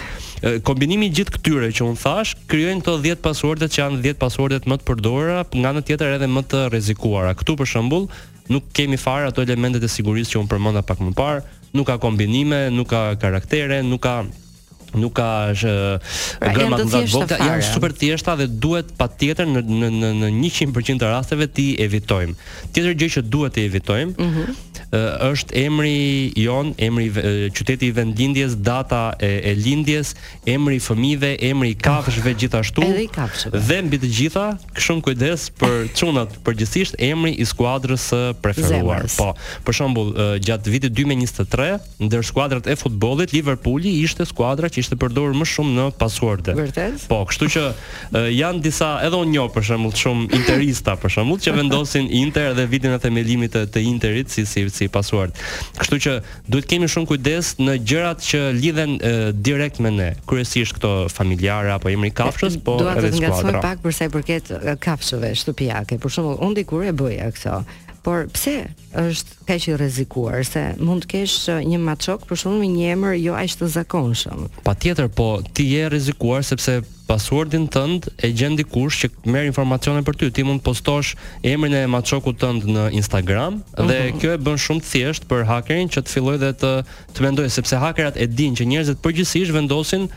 kombinimi 0.66 1.06
i 1.08 1.14
gjithë 1.14 1.36
këtyre 1.36 1.68
që 1.78 1.86
un 1.86 1.98
thash 2.02 2.32
krijojnë 2.50 2.82
ato 2.82 2.96
10 3.04 3.20
pasuarde 3.22 3.68
që 3.70 3.80
janë 3.84 4.00
10 4.08 4.18
pasuarde 4.24 4.58
më 4.66 4.80
të 4.82 4.88
përdorura, 4.88 5.44
nga 5.54 5.70
ana 5.74 5.84
tjetër 5.86 6.16
edhe 6.18 6.28
më 6.30 6.44
të 6.50 6.64
rrezikuara. 6.72 7.36
Ktu 7.38 7.56
për 7.62 7.70
shembull, 7.70 8.08
nuk 8.50 8.70
kemi 8.74 8.98
fare 8.98 9.30
ato 9.30 9.46
elementet 9.46 9.86
e 9.86 9.92
sigurisë 9.92 10.34
që 10.34 10.42
un 10.42 10.50
përmenda 10.50 10.82
pak 10.86 11.04
më 11.06 11.14
parë, 11.20 11.44
nuk 11.78 11.92
ka 11.92 12.00
kombinime, 12.02 12.64
nuk 12.74 12.90
ka 12.90 13.04
karaktere, 13.22 13.84
nuk 13.86 14.02
ka 14.02 14.24
nuk 14.98 15.14
ka 15.16 15.52
sh, 15.56 15.68
gërma 16.56 16.82
të 16.82 16.86
ndatë 16.90 17.40
janë 17.40 17.68
super 17.70 17.94
thjeshta 17.96 18.36
dhe 18.42 18.48
duhet 18.48 18.92
pa 19.00 19.08
tjetër 19.12 19.48
në, 19.54 19.64
në, 19.68 19.90
në, 19.96 20.10
në 20.22 20.30
100% 20.50 21.00
të 21.02 21.12
rasteve 21.12 21.48
ti 21.56 21.70
evitojmë. 21.84 22.36
Tjetër 22.76 22.96
gjë 23.00 23.12
që 23.16 23.24
duhet 23.34 23.58
të 23.58 23.66
evitojmë, 23.72 24.18
mm 24.18 24.68
është 24.92 25.56
emri 25.56 25.92
i 26.36 26.44
emri 26.84 27.06
e 27.22 27.32
qytetit 27.56 27.84
i 27.86 27.90
vendindjes, 27.96 28.58
data 28.66 29.14
e, 29.24 29.30
e 29.48 29.54
lindjes, 29.56 30.10
emri 30.50 30.82
i 30.82 30.82
fëmijëve, 30.84 31.30
emri 31.48 31.70
i 31.72 31.78
kafshëve 31.80 32.34
gjithashtu. 32.42 32.84
Edhe 32.84 33.06
i 33.06 33.08
kafshëve. 33.08 33.62
Dhe 33.70 33.78
mbi 33.88 34.00
të 34.02 34.10
gjitha, 34.18 34.44
kshon 34.76 35.00
kujdes 35.06 35.46
për 35.62 35.86
çunat, 35.96 36.36
përgjithsisht 36.44 37.00
emri 37.08 37.32
i 37.40 37.48
skuadrës 37.48 38.10
së 38.12 38.20
preferuar. 38.44 39.06
Zemrës. 39.08 39.16
Po. 39.22 39.30
Për 39.70 39.78
shembull, 39.80 40.12
gjatë 40.44 40.76
vitit 40.76 40.98
2023, 41.00 41.70
ndër 42.10 42.28
skuadrat 42.28 42.68
e 42.68 42.76
futbollit 42.84 43.32
Liverpooli 43.38 43.96
ishte 44.04 44.28
skuadra 44.28 44.68
që 44.68 44.81
ishte 44.82 44.98
përdorur 45.02 45.36
më 45.38 45.48
shumë 45.52 45.74
në 45.78 45.86
password. 46.00 46.50
Vërtet? 46.58 47.06
Po, 47.12 47.22
kështu 47.30 47.50
që 47.54 47.64
uh, 47.70 48.30
janë 48.34 48.64
disa 48.66 48.94
edhe 49.06 49.20
unë 49.22 49.36
një 49.36 49.46
për 49.56 49.66
shembull 49.70 49.96
shumë 49.98 50.28
interista 50.38 50.96
për 51.02 51.14
shembull 51.18 51.42
që 51.44 51.54
vendosin 51.60 52.10
Inter 52.22 52.56
dhe 52.58 52.66
vitin 52.72 52.96
e 52.98 53.00
themelimit 53.04 53.54
të, 53.56 53.66
të 53.76 53.84
Interit 53.92 54.34
si 54.34 54.46
si 54.50 54.66
si 54.74 54.90
password. 54.94 55.38
Kështu 55.80 56.02
që 56.08 56.16
duhet 56.52 56.70
kemi 56.72 56.90
shumë 56.92 57.12
kujdes 57.14 57.54
në 57.62 57.78
gjërat 57.92 58.26
që 58.30 58.42
lidhen 58.58 58.98
uh, 58.98 59.28
direkt 59.48 59.82
me 59.86 59.94
ne, 59.96 60.12
kryesisht 60.30 60.78
këto 60.80 60.96
familjare 61.14 61.74
apo 61.78 61.92
emri 61.94 62.14
kafshës, 62.16 62.58
po 62.66 62.80
edhe 62.82 63.12
skuadra. 63.14 63.14
Do 63.14 63.16
të 63.16 63.24
ngacmoj 63.28 63.62
pak 63.68 63.86
për 63.86 63.98
sa 64.00 64.10
i 64.10 64.14
përket 64.18 64.52
kafshëve 64.88 65.34
shtëpiake. 65.44 66.02
Për 66.02 66.18
shembull, 66.20 66.40
unë 66.48 66.62
dikur 66.64 66.86
e 66.90 66.96
bëja 67.02 67.32
këso 67.36 67.62
por 68.04 68.26
pse 68.34 68.56
është 68.98 69.44
kaq 69.48 69.68
i 69.70 69.76
rrezikuar 69.78 70.44
se 70.48 70.62
mund 70.82 71.06
të 71.06 71.10
kesh 71.14 71.36
një 71.70 71.78
maçok 71.86 72.24
për 72.30 72.40
shkak 72.42 72.56
të 72.66 72.70
një 72.74 72.88
emër 72.96 73.18
jo 73.22 73.36
aq 73.38 73.56
të 73.60 73.70
zakonshëm. 73.76 74.48
Patjetër 74.66 75.10
po, 75.16 75.28
ti 75.56 75.68
je 75.72 75.86
rrezikuar 75.92 76.44
sepse 76.48 76.80
pasuardin 77.08 77.66
tënd 77.72 78.10
e 78.24 78.30
gjen 78.34 78.56
dikush 78.60 79.02
që 79.04 79.12
merr 79.34 79.50
informacione 79.50 80.02
për 80.08 80.18
ty. 80.20 80.30
Ti 80.36 80.46
mund 80.48 80.64
të 80.64 80.68
postosh 80.70 81.14
emrin 81.46 81.76
e 81.82 81.86
maçokut 81.92 82.40
tënd 82.42 82.66
në 82.72 82.88
Instagram 83.02 83.62
dhe 83.76 84.00
mhm. 84.10 84.20
kjo 84.22 84.34
e 84.38 84.42
bën 84.48 84.60
shumë 84.66 84.82
të 84.86 84.92
thjeshtë 84.94 85.30
për 85.32 85.48
hakerin 85.52 85.92
që 85.94 86.02
të 86.06 86.16
fillojë 86.16 86.42
dhe 86.46 86.52
të 86.64 86.74
të 87.16 87.28
mendojë 87.28 87.56
sepse 87.60 87.82
hakerat 87.86 88.18
e 88.18 88.28
dinë 88.32 88.58
që 88.64 88.70
njerëzit 88.74 89.04
përgjithsisht 89.06 89.56
vendosin 89.58 90.10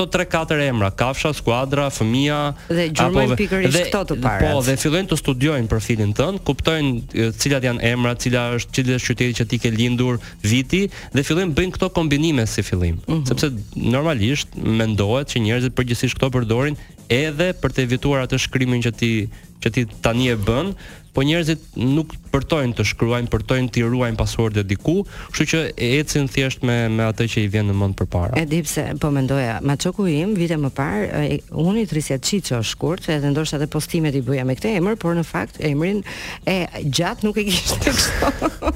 këto 0.00 0.16
3-4 0.16 0.64
emra, 0.64 0.88
kafsha, 0.94 1.28
skuadra, 1.36 1.88
fëmia 1.92 2.54
dhe 2.72 2.86
gjurmojnë 2.96 3.34
apo, 3.36 3.36
pikërisht 3.40 3.74
dhe, 3.76 3.82
këto 3.92 4.00
të 4.08 4.16
parat. 4.24 4.54
Po, 4.56 4.60
dhe 4.64 4.76
fillojnë 4.80 5.10
të 5.10 5.16
studiojnë 5.20 5.68
profilin 5.68 6.14
tënd, 6.16 6.40
kuptojnë 6.48 7.26
cilat 7.36 7.66
janë 7.68 7.84
emrat, 7.92 8.22
cila 8.24 8.46
është 8.56 8.76
cili 8.80 8.96
është 8.96 9.08
qyteti 9.10 9.38
që 9.42 9.46
ti 9.50 9.58
ke 9.60 9.72
lindur 9.74 10.20
viti 10.44 10.80
dhe 10.88 11.26
fillojnë 11.26 11.52
bëjnë 11.58 11.76
këto 11.76 11.90
kombinime 11.96 12.46
si 12.48 12.64
fillim, 12.64 12.96
mhm. 13.04 13.26
sepse 13.28 13.52
normalisht 13.76 14.56
mendohet 14.56 15.34
që 15.34 15.44
njerëzit 15.48 15.76
përgjithsisht 15.76 16.16
këto 16.16 16.32
përdorin 16.38 16.78
edhe 17.12 17.50
për 17.60 17.74
të 17.76 17.84
evituar 17.88 18.24
atë 18.24 18.38
shkrimin 18.46 18.84
që 18.88 18.94
ti 19.00 19.12
që 19.60 19.68
ti 19.74 19.82
tani 20.00 20.30
e 20.32 20.36
bën, 20.40 20.70
po 21.12 21.22
njerëzit 21.26 21.58
nuk 21.76 22.12
përtojnë 22.30 22.76
të 22.78 22.84
shkruajnë, 22.92 23.30
përtojnë 23.32 23.70
të 23.74 23.84
ruajnë 23.90 24.18
pasuardhet 24.18 24.68
diku, 24.70 25.00
kështu 25.34 25.46
që 25.52 25.60
e 25.74 25.88
ecin 25.98 26.28
thjesht 26.30 26.62
me 26.66 26.76
me 26.94 27.06
atë 27.10 27.26
që 27.32 27.44
i 27.46 27.50
vjen 27.50 27.66
në 27.70 27.76
mend 27.80 27.96
përpara. 27.98 28.36
Edhe 28.38 28.60
pse 28.66 28.84
po 29.02 29.10
mendoja, 29.14 29.56
ma 29.66 29.74
çoku 29.80 30.06
im 30.12 30.34
vite 30.38 30.58
më 30.62 30.70
parë, 30.76 31.24
unë 31.50 31.84
i 31.84 31.88
trisja 31.90 32.20
Çiço 32.22 32.60
shkurt, 32.72 33.08
edhe 33.10 33.32
ndoshta 33.32 33.58
edhe 33.58 33.68
postimet 33.72 34.14
i 34.14 34.22
bëja 34.26 34.46
me 34.48 34.54
këtë 34.58 34.76
emër, 34.78 34.98
por 35.02 35.18
në 35.18 35.26
fakt 35.26 35.58
emrin 35.66 36.02
e 36.50 36.60
gjat 36.86 37.26
nuk 37.26 37.40
e 37.42 37.46
kishte 37.48 37.80
kështu. 37.86 38.68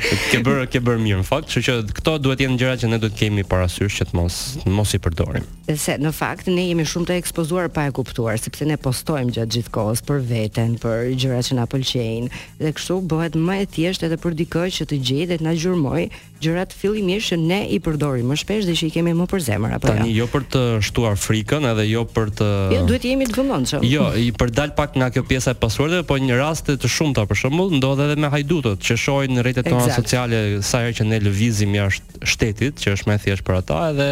Okay. 0.00 0.14
ke 0.30 0.38
bërë 0.44 0.62
ke 0.72 0.80
bërë 0.80 1.00
mirë 1.04 1.18
në 1.20 1.24
fakt, 1.28 1.50
kështu 1.52 1.60
që 1.66 1.94
këto 1.98 2.12
duhet 2.24 2.38
të 2.40 2.44
jenë 2.46 2.56
gjëra 2.62 2.76
që 2.80 2.88
ne 2.88 2.98
duhet 3.02 3.16
kemi 3.18 3.42
parasysh 3.48 3.98
që 3.98 4.06
të 4.08 4.16
mos 4.16 4.36
mos 4.72 4.94
i 4.96 5.00
përdorim. 5.04 5.44
Se 5.76 5.96
në 6.00 6.12
fakt 6.16 6.48
ne 6.48 6.64
jemi 6.70 6.86
shumë 6.88 7.10
të 7.10 7.18
ekspozuar 7.20 7.68
pa 7.72 7.84
e 7.88 7.92
kuptuar, 7.96 8.38
sepse 8.40 8.64
ne 8.68 8.78
postojmë 8.80 9.34
gjatë 9.36 9.58
gjithë 9.58 9.74
kohës 9.76 10.00
për 10.08 10.24
veten, 10.32 10.78
për 10.80 11.10
gjëra 11.20 11.42
që 11.50 11.58
na 11.60 11.66
pëlqejnë 11.68 12.32
dhe 12.64 12.72
kështu 12.80 12.96
bëhet 13.12 13.36
më 13.44 13.58
e 13.60 13.68
thjesht 13.76 14.06
edhe 14.08 14.18
për 14.24 14.38
dikoj 14.40 14.66
që 14.80 14.88
të 14.88 15.00
gjej 15.10 15.28
dhe 15.34 15.40
të 15.42 15.48
na 15.50 15.56
gjurmoj 15.60 16.06
gjërat 16.40 16.72
fillimisht 16.76 17.32
që 17.34 17.38
ne 17.40 17.58
i 17.74 17.78
përdorim 17.84 18.30
më 18.32 18.36
shpesh 18.42 18.66
dhe 18.68 18.74
që 18.78 18.86
i 18.86 18.90
kemi 18.94 19.12
më 19.18 19.26
për 19.30 19.42
zemër 19.48 19.74
apo 19.76 19.90
Tani, 19.90 19.98
jo. 19.98 20.04
Tani 20.04 20.16
jo 20.16 20.26
për 20.32 20.46
të 20.54 20.62
shtuar 20.88 21.18
frikën 21.20 21.66
edhe 21.72 21.84
jo 21.90 22.04
për 22.08 22.32
të 22.40 22.48
Jo, 22.74 22.80
duhet 22.88 23.06
jemi 23.10 23.28
të 23.28 23.36
vëmendshëm. 23.38 23.84
Jo, 23.90 24.08
i 24.24 24.30
përdal 24.40 24.72
pak 24.78 24.96
nga 25.00 25.10
kjo 25.14 25.24
pjesa 25.28 25.54
e 25.54 25.60
pasuarve, 25.62 26.02
po 26.08 26.16
një 26.20 26.40
rast 26.40 26.72
të 26.80 26.90
shumta 26.96 27.26
për 27.30 27.40
shembull 27.44 27.76
ndodhet 27.76 28.08
edhe 28.16 28.20
me 28.24 28.32
hajdutët 28.32 28.80
që 28.88 28.98
shohin 29.04 29.36
në 29.36 29.46
rrjetet 29.46 29.70
tona 29.72 29.88
sociale 29.94 30.42
sa 30.64 30.82
herë 30.84 30.98
që 31.00 31.08
ne 31.12 31.20
lëvizim 31.28 31.76
jashtë 31.82 32.24
shtetit, 32.34 32.80
që 32.82 32.96
është 32.96 33.12
më 33.12 33.20
thjesht 33.26 33.46
për 33.48 33.60
ata 33.62 33.84
edhe 33.92 34.10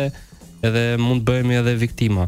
edhe 0.62 0.82
mund 1.00 1.22
bëhemi 1.26 1.56
edhe 1.60 1.74
viktima. 1.78 2.26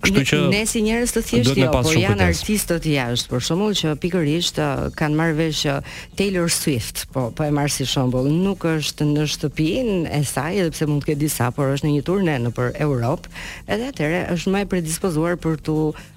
Kështu 0.00 0.22
që 0.30 0.36
ne 0.52 0.60
si 0.68 0.80
njerëz 0.86 1.12
të 1.12 1.22
thjeshtë 1.28 1.56
jo, 1.60 1.70
por 1.84 1.92
janë 1.92 2.24
artistë 2.32 2.78
të 2.86 2.94
jashtë, 2.94 3.28
për 3.34 3.42
shembull 3.44 3.74
që 3.76 3.90
pikërisht 4.00 4.60
uh, 4.62 4.84
kanë 4.96 5.18
marrë 5.18 5.36
vesh 5.36 5.66
uh, 5.68 5.96
Taylor 6.16 6.48
Swift, 6.52 7.02
po 7.12 7.26
po 7.36 7.44
e 7.44 7.52
marr 7.52 7.72
si 7.74 7.84
shembull, 7.88 8.30
nuk 8.32 8.64
është 8.70 9.10
në 9.12 9.26
shtëpinë 9.34 9.98
e 10.16 10.22
saj, 10.28 10.54
edhe 10.64 10.72
pse 10.76 10.88
mund 10.88 11.04
të 11.04 11.12
ketë 11.12 11.24
disa, 11.26 11.50
por 11.56 11.74
është 11.74 11.88
në 11.90 11.96
një 11.98 12.06
turne 12.08 12.38
nëpër 12.46 12.72
Europë, 12.86 13.32
edhe 13.76 13.90
atëre 13.92 14.22
është 14.38 14.54
më 14.56 14.64
e 14.64 14.70
predispozuar 14.72 15.36
për 15.42 15.60
të 15.68 15.76
uh, 15.90 16.14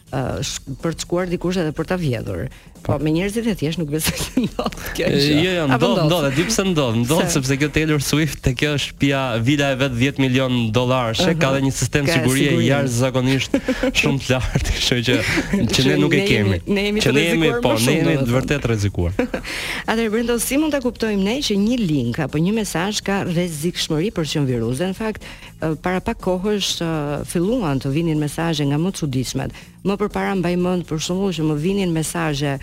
për 0.79 0.93
të 0.95 1.00
shkuar 1.07 1.31
dikush 1.35 1.59
edhe 1.59 1.75
për 1.75 1.91
ta 1.91 2.00
vjedhur 2.00 2.45
po 2.84 3.00
me 3.00 3.12
njerëzit 3.16 3.48
e 3.48 3.56
thjesht 3.58 3.80
nuk 3.80 3.90
besoj 3.90 4.18
kjo 4.34 4.42
lot. 4.60 4.75
Jo, 5.00 5.40
jo, 5.42 5.68
ndodh, 5.72 6.02
ndodh, 6.10 6.28
di 6.36 6.44
pse 6.50 6.63
ndodh, 6.68 6.98
ndodh 7.06 7.30
sepse 7.32 7.56
kjo 7.58 7.70
Taylor 7.74 8.02
Swift 8.04 8.42
te 8.44 8.52
kjo 8.60 8.74
shtëpia 8.80 9.22
vila 9.44 9.72
e 9.74 9.78
vet 9.80 9.96
10 9.98 10.20
milion 10.22 10.52
dollarësh, 10.75 11.32
ka 11.42 11.54
dhe 11.56 11.63
një 11.66 11.72
sistem 11.75 12.08
sigurie 12.12 12.52
jashtëzakonisht 12.68 13.56
shumë 14.02 14.20
të 14.20 14.30
lartë, 14.34 14.75
kështu 14.75 15.02
që 15.08 15.18
që 15.78 15.88
ne 15.88 15.98
nuk 16.04 16.16
e 16.18 16.22
kemi. 16.28 16.60
Ne 16.68 16.86
jemi 16.90 17.06
po, 17.63 17.74
ne 17.88 17.96
jemi 17.98 18.18
po, 18.20 18.30
vërtet 18.36 18.68
rrezikuar. 18.74 19.16
Atëherë 19.90 20.12
Brenda 20.13 20.38
si 20.44 20.60
mund 20.62 20.75
ta 20.75 20.84
kuptojmë 20.84 21.24
ne 21.32 21.38
që 21.44 21.58
një 21.63 21.80
link 21.88 22.22
apo 22.28 22.42
një 22.44 22.58
mesazh 22.60 23.02
ka 23.06 23.22
rrezikshmëri 23.32 24.12
për 24.16 24.32
çon 24.36 24.50
viruze, 24.50 24.84
në 24.92 25.00
fakt 25.00 25.24
para 25.80 26.02
pak 26.04 26.20
kohësh 26.25 26.74
filluan 27.32 27.80
të 27.80 27.94
vinin 27.96 28.20
mesazhe 28.20 28.68
nga 28.68 28.75
më 28.84 28.92
çuditshmet. 29.00 29.54
Më 29.84 29.98
përpara 30.00 30.32
mbaj 30.40 30.54
mend 30.63 30.86
për 30.88 31.02
shembull 31.04 31.32
që 31.36 31.44
më 31.44 31.56
vinin 31.60 31.92
mesazhe 31.96 32.54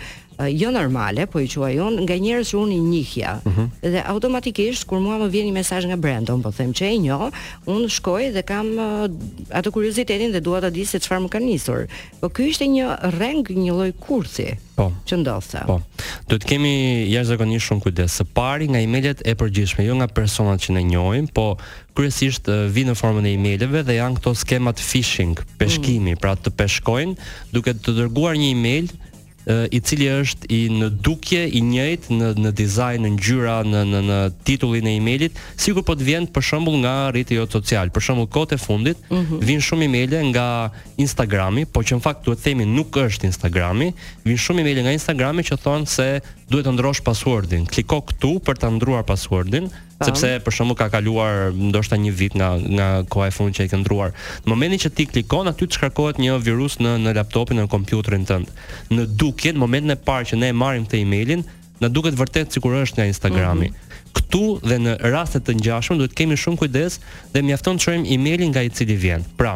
jo 0.47 0.71
normale, 0.71 1.27
po 1.27 1.39
i 1.39 1.47
thua 1.47 1.69
jon, 1.73 1.97
nga 2.05 2.15
njerëz 2.17 2.49
që 2.51 2.57
unë 2.61 2.73
i 2.73 2.79
njihja. 2.79 3.31
Uh 3.45 3.51
mhm. 3.51 3.61
-huh. 3.61 3.91
Dhe 3.91 4.01
automatikisht 4.07 4.83
kur 4.87 4.99
mua 4.99 5.17
më 5.17 5.29
vjen 5.29 5.47
një 5.47 5.53
mesazh 5.53 5.85
nga 5.87 5.95
Brandon, 5.97 6.41
po 6.41 6.51
them 6.51 6.73
që 6.73 6.83
e 6.85 6.97
njoh, 6.97 7.29
unë 7.65 7.87
shkoj 7.89 8.31
dhe 8.33 8.41
kam 8.41 8.67
uh, 8.77 9.09
atë 9.49 9.71
kuriozitetin 9.71 10.31
dhe 10.31 10.39
dua 10.41 10.61
ta 10.61 10.69
di 10.69 10.85
se 10.85 10.97
çfarë 10.99 11.21
më 11.23 11.29
kanë 11.29 11.45
nisur. 11.45 11.87
Po 12.21 12.27
ky 12.29 12.47
ishte 12.49 12.65
një 12.65 13.17
rreng 13.17 13.47
një 13.49 13.71
lloj 13.73 13.91
kurthi. 13.99 14.57
Po. 14.75 14.91
Që 15.05 15.15
ndodhte. 15.19 15.59
Po. 15.67 15.81
Do 16.29 16.35
të 16.37 16.45
kemi 16.47 17.05
jashtëzakonisht 17.11 17.65
shumë 17.67 17.81
kujdes 17.81 18.11
së 18.19 18.23
pari 18.33 18.65
nga 18.67 18.79
emailet 18.79 19.21
e 19.27 19.35
përgjithshme, 19.35 19.85
jo 19.85 19.95
nga 19.95 20.07
personat 20.07 20.59
që 20.61 20.73
ne 20.73 20.83
njohim, 20.83 21.27
po 21.27 21.57
kryesisht 21.95 22.47
uh, 22.47 22.65
vi 22.71 22.85
në 22.85 22.95
formën 22.95 23.25
e 23.25 23.33
emailëve 23.37 23.83
dhe 23.83 23.93
janë 23.95 24.15
këto 24.17 24.35
skemat 24.35 24.77
phishing, 24.79 25.35
peshkimi, 25.57 26.13
mm. 26.13 26.17
pra 26.17 26.33
të 26.35 26.49
peshkojnë 26.49 27.15
duke 27.51 27.73
të 27.73 27.91
dërguar 27.97 28.35
një 28.39 28.49
email 28.51 28.85
i 29.71 29.79
cili 29.81 30.05
është 30.11 30.49
i 30.53 30.59
në 30.71 30.89
dukje 31.03 31.45
i 31.49 31.61
njëjtë 31.65 32.13
në 32.17 32.29
në 32.45 32.51
dizajn, 32.57 33.05
në 33.05 33.11
ngjyra, 33.15 33.55
në 33.65 33.81
në 33.89 34.01
në 34.05 34.17
titullin 34.47 34.87
e 34.91 34.95
emailit, 34.99 35.39
sikur 35.59 35.85
po 35.87 35.95
të 35.97 36.07
vjen 36.07 36.27
për 36.35 36.45
shembull 36.45 36.79
nga 36.83 36.93
rrjeti 37.13 37.37
jot 37.39 37.55
social. 37.57 37.89
Për 37.93 38.05
shembull 38.05 38.29
kohët 38.33 38.57
fundit 38.61 38.97
uhum. 39.09 39.41
vin 39.41 39.61
shumë 39.63 39.87
emailë 39.89 40.23
nga 40.31 40.47
Instagrami, 41.01 41.65
po 41.65 41.81
që 41.83 41.97
në 41.99 42.05
fakt 42.05 42.27
duhet 42.27 42.43
themi 42.45 42.67
nuk 42.69 42.93
është 43.01 43.27
Instagrami, 43.31 43.91
vin 44.27 44.37
shumë 44.39 44.61
emailë 44.65 44.85
nga 44.85 44.95
Instagrami 44.99 45.45
që 45.47 45.59
thonë 45.63 45.89
se 45.91 46.09
duhet 46.51 46.65
të 46.67 46.73
ndrosh 46.77 47.01
passwordin. 47.07 47.65
Kliko 47.71 48.01
këtu 48.09 48.35
për 48.45 48.57
të 48.59 48.73
ndruar 48.75 49.05
passwordin, 49.07 49.69
sepse 50.01 50.27
për 50.43 50.55
shembull 50.55 50.75
ka 50.77 50.87
kaluar 50.91 51.53
ndoshta 51.53 51.95
një 52.01 52.11
vit 52.17 52.35
nga 52.35 52.51
nga 52.59 52.87
koha 53.05 53.27
e 53.29 53.33
fundit 53.35 53.59
që 53.59 53.67
e 53.67 53.71
ke 53.71 53.79
ndruar. 53.79 54.13
Në 54.43 54.51
momentin 54.51 54.81
që 54.85 54.91
ti 54.97 55.05
klikon 55.07 55.47
aty 55.47 55.67
të 55.69 55.77
shkarkohet 55.77 56.19
një 56.19 56.35
virus 56.43 56.75
në 56.81 56.95
në 57.05 57.13
laptopin 57.21 57.61
në 57.61 57.69
kompjuterin 57.71 58.25
tënd. 58.27 58.49
Në 58.97 59.05
du 59.21 59.30
duket 59.31 59.55
në 59.55 59.61
momentin 59.63 59.93
e 59.95 59.99
parë 60.05 60.25
që 60.31 60.39
ne 60.41 60.47
e 60.51 60.55
marrim 60.61 60.85
këtë 60.87 60.97
emailin, 61.05 61.41
na 61.81 61.87
duket 61.89 62.17
vërtet 62.19 62.53
sikur 62.53 62.71
është 62.83 62.97
nga 62.99 63.05
Instagrami. 63.11 63.67
Mm 63.67 63.67
-hmm. 63.73 63.89
Ktu 64.17 64.41
dhe 64.67 64.77
në 64.85 64.91
raste 65.13 65.39
të 65.39 65.51
ngjashme 65.57 65.97
duhet 65.97 66.11
të 66.11 66.17
kemi 66.19 66.35
shumë 66.41 66.59
kujdes 66.59 66.93
dhe 67.33 67.39
mjafton 67.47 67.75
të 67.77 67.81
shohim 67.85 68.05
emailin 68.15 68.49
nga 68.51 68.61
i 68.61 68.69
cili 68.69 68.95
vjen. 68.95 69.21
Pra, 69.39 69.53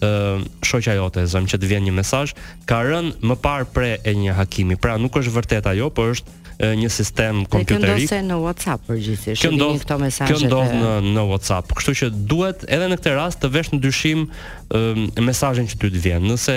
ë 0.02 0.06
uh, 0.06 0.38
shoqja 0.66 0.94
jote 0.98 1.22
zëm 1.30 1.44
që 1.46 1.58
të 1.62 1.66
vjen 1.70 1.84
një 1.86 1.94
mesazh 1.94 2.32
ka 2.66 2.80
rënë 2.82 3.20
më 3.22 3.36
parë 3.38 3.66
pre 3.70 3.90
e 4.02 4.14
një 4.18 4.34
hakimi. 4.34 4.74
Pra 4.74 4.96
nuk 4.98 5.14
është 5.20 5.30
vërtet 5.36 5.68
ajo, 5.70 5.92
por 5.94 6.10
është 6.14 6.40
një 6.58 6.88
sistem 6.92 7.42
kompjuterik. 7.50 8.04
Këndon 8.08 8.28
në 8.32 8.38
WhatsApp 8.44 8.84
përgjithësisht. 8.90 9.44
Këndon 9.46 9.78
këto 9.82 9.98
mesazhe. 10.02 10.48
në 10.48 10.92
në 11.14 11.22
WhatsApp. 11.30 11.72
Kështu 11.78 11.92
që 12.02 12.10
duhet 12.32 12.64
edhe 12.68 12.88
në 12.92 12.96
këtë 13.00 13.14
rast 13.16 13.40
të 13.44 13.50
vesh 13.54 13.70
në 13.74 13.80
dyshim 13.84 14.26
ë 14.68 15.20
mesazhin 15.26 15.66
që 15.70 15.76
ty 15.82 15.88
të 15.94 16.00
vjen. 16.04 16.22
Nëse 16.32 16.56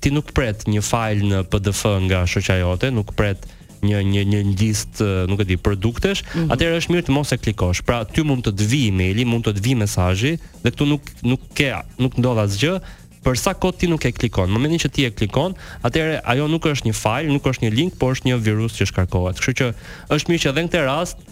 ti 0.00 0.10
nuk 0.14 0.32
pret 0.36 0.64
një 0.70 0.82
fajl 0.86 1.18
në 1.30 1.38
PDF 1.52 1.84
nga 2.08 2.24
shoqja 2.28 2.58
jote, 2.62 2.90
nuk 2.94 3.14
pret 3.18 3.46
një 3.80 4.00
një 4.04 4.22
një 4.28 4.40
ndist 4.52 5.00
nuk 5.30 5.40
e 5.40 5.44
di 5.48 5.56
produktesh, 5.56 6.22
mm 6.24 6.32
-hmm. 6.40 6.50
atëherë 6.52 6.76
është 6.80 6.90
mirë 6.92 7.06
të 7.06 7.12
mos 7.12 7.32
e 7.32 7.36
klikosh. 7.36 7.82
Pra 7.82 8.04
ty 8.04 8.22
mund 8.22 8.44
të 8.46 8.52
të 8.52 8.64
vi 8.68 8.88
emaili, 8.88 9.24
mund 9.24 9.44
të 9.46 9.52
të 9.56 9.60
vi 9.64 9.74
mesazhi 9.74 10.32
dhe 10.62 10.70
këtu 10.70 10.84
nuk 10.86 11.02
nuk 11.22 11.40
ke, 11.54 11.72
nuk 11.98 12.12
ndodh 12.20 12.42
asgjë, 12.44 12.74
për 13.24 13.38
sa 13.40 13.54
kohë 13.60 13.80
ti 13.82 13.88
nuk 13.90 14.04
e 14.08 14.12
klikon. 14.16 14.50
Në 14.50 14.56
momentin 14.56 14.82
që 14.86 14.90
ti 14.96 15.06
e 15.08 15.12
klikon, 15.12 15.56
atëherë 15.86 16.20
ajo 16.32 16.46
nuk 16.50 16.66
është 16.70 16.88
një 16.90 16.96
fail, 16.96 17.28
nuk 17.32 17.46
është 17.50 17.66
një 17.66 17.72
link, 17.76 17.96
por 18.00 18.16
është 18.16 18.30
një 18.30 18.38
virus 18.44 18.76
që 18.78 18.88
shkarkohet. 18.90 19.40
Kështu 19.40 19.56
që 19.60 19.70
është 20.16 20.32
mirë 20.32 20.44
që 20.46 20.52
edhe 20.52 20.66
në 20.66 20.72
këtë 20.72 20.84
rast 20.88 21.26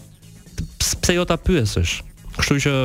pse 1.01 1.15
jo 1.17 1.27
ta 1.29 1.39
pyesësh. 1.41 1.95
Kështu 2.39 2.59
që 2.67 2.75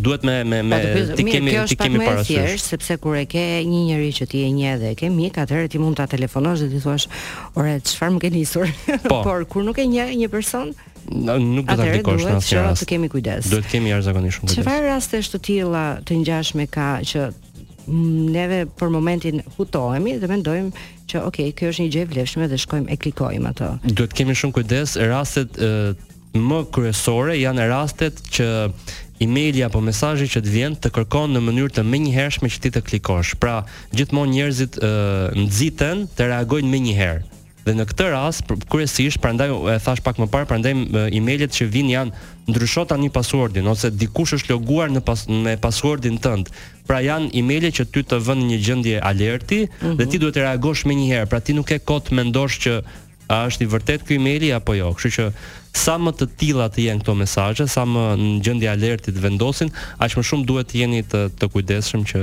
duhet 0.00 0.22
me 0.24 0.38
me 0.48 0.62
me 0.64 0.78
pyse, 0.94 1.16
ti 1.18 1.26
kemi 1.28 1.50
mirë, 1.50 1.64
ti 1.68 1.76
kemi 1.76 1.98
parasysh 2.00 2.30
thjesht, 2.32 2.70
sepse 2.72 2.94
kur 3.02 3.18
e 3.20 3.26
ke 3.28 3.42
një 3.68 3.80
njerëz 3.90 4.20
që 4.22 4.26
ti 4.30 4.40
e 4.40 4.46
njeh 4.56 4.78
dhe 4.80 4.92
e 4.94 4.96
ke 4.96 5.10
mik, 5.12 5.36
atëherë 5.42 5.68
ti 5.74 5.80
mund 5.82 5.98
ta 6.00 6.06
telefonosh 6.08 6.62
dhe 6.64 6.68
ti 6.72 6.80
thuash, 6.80 7.10
"Ore, 7.60 7.74
çfarë 7.84 8.14
më 8.16 8.20
ke 8.24 8.30
nisur?" 8.38 8.66
Po, 9.10 9.20
por 9.26 9.44
kur 9.52 9.60
nuk 9.66 9.76
e 9.76 9.84
njeh 9.90 10.14
një 10.16 10.30
person, 10.32 10.72
nuk 11.12 11.66
do 11.68 11.76
ta 11.76 11.84
dikosh 11.90 12.24
në 12.24 12.36
asnjë 12.40 12.62
Duhet 12.62 12.80
të 12.80 12.88
kemi 12.94 13.12
kujdes. 13.12 13.50
Duhet 13.52 13.68
të 13.68 13.72
kemi 13.74 13.92
jashtëzakonisht 13.92 14.40
kujdes. 14.40 14.56
Çfarë 14.62 14.88
raste 14.88 15.20
është 15.20 15.36
të 15.36 15.44
tilla 15.50 15.84
të 16.08 16.20
ngjashme 16.24 16.70
ka 16.72 16.88
që 17.12 17.28
neve 18.32 18.66
për 18.78 18.90
momentin 18.92 19.40
hutohemi 19.56 20.16
dhe 20.22 20.28
mendojmë 20.30 20.72
që 21.10 21.22
ok, 21.28 21.38
kjo 21.58 21.70
është 21.72 21.84
një 21.86 21.92
gjë 21.94 22.02
e 22.06 22.10
vlefshme 22.12 22.48
dhe 22.52 22.58
shkojmë 22.62 22.92
e 22.94 22.98
klikojmë 23.02 23.50
ato. 23.52 23.72
Duhet 23.84 24.12
të 24.12 24.20
kemi 24.22 24.36
shumë 24.38 24.56
kujdes, 24.58 24.96
rastet 25.10 25.58
e, 25.62 25.70
më 26.38 26.60
kryesore 26.74 27.36
janë 27.40 27.66
rastet 27.72 28.22
që 28.36 28.48
emaili 29.22 29.62
apo 29.66 29.80
mesazhi 29.84 30.26
që 30.32 30.42
të 30.46 30.52
vjen 30.54 30.78
të 30.82 30.92
kërkon 30.96 31.34
në 31.36 31.42
mënyrë 31.46 31.76
të 31.76 31.86
menjëhershme 31.86 32.50
që 32.50 32.62
ti 32.64 32.72
të 32.74 32.82
klikosh. 32.88 33.34
Pra, 33.42 33.60
gjithmonë 33.94 34.34
njerëzit 34.36 34.78
nxiten 35.44 36.06
të 36.16 36.32
reagojnë 36.32 36.72
menjëherë. 36.72 37.31
Dhe 37.62 37.74
në 37.78 37.84
këtë 37.92 38.06
rast, 38.10 38.48
kryesisht, 38.70 39.20
prandaj 39.22 39.46
e 39.70 39.76
thash 39.84 40.00
pak 40.02 40.18
më 40.18 40.26
parë, 40.32 40.48
prandaj 40.50 40.72
emailet 41.14 41.54
që 41.54 41.68
vijnë 41.70 41.92
janë 41.94 42.50
ndryshon 42.50 42.88
tani 42.90 43.10
passwordin 43.14 43.68
ose 43.70 43.92
dikush 43.94 44.34
është 44.38 44.50
loguar 44.56 44.90
në 44.90 45.02
pas 45.06 45.22
me 45.30 45.54
passwordin 45.62 46.16
tënd. 46.24 46.50
Pra 46.88 46.98
janë 47.04 47.28
emaile 47.38 47.70
që 47.70 47.86
ty 47.94 48.02
të 48.02 48.18
vënë 48.26 48.48
një 48.50 48.58
gjendje 48.66 48.96
alerti 49.12 49.60
mm 49.66 49.72
-hmm. 49.78 49.96
dhe 50.00 50.06
ti 50.10 50.18
duhet 50.18 50.34
të 50.36 50.42
reagosh 50.46 50.82
më 50.86 50.94
njëherë. 50.98 51.30
Pra 51.30 51.40
ti 51.40 51.52
nuk 51.54 51.70
e 51.70 51.78
kot 51.78 52.10
mendosh 52.10 52.56
që 52.66 52.72
a 53.30 53.36
është 53.46 53.62
i 53.62 53.66
vërtet 53.74 54.00
ky 54.06 54.14
emaili 54.18 54.52
apo 54.52 54.74
jo. 54.74 54.90
Kështu 54.98 55.10
që 55.18 55.24
sa 55.72 55.94
më 55.98 56.10
të 56.18 56.26
tilla 56.38 56.66
të 56.68 56.78
jenë 56.86 57.00
këto 57.00 57.14
mesazhe, 57.14 57.68
sa 57.68 57.82
më 57.84 58.02
në 58.18 58.40
gjendje 58.44 58.68
alerti 58.68 59.12
të 59.12 59.20
vendosin, 59.26 59.70
aq 59.98 60.12
më 60.18 60.22
shumë 60.28 60.44
duhet 60.50 60.66
të 60.68 60.76
jeni 60.82 61.02
të, 61.02 61.20
të 61.38 61.44
kujdesshëm 61.52 62.02
që 62.10 62.18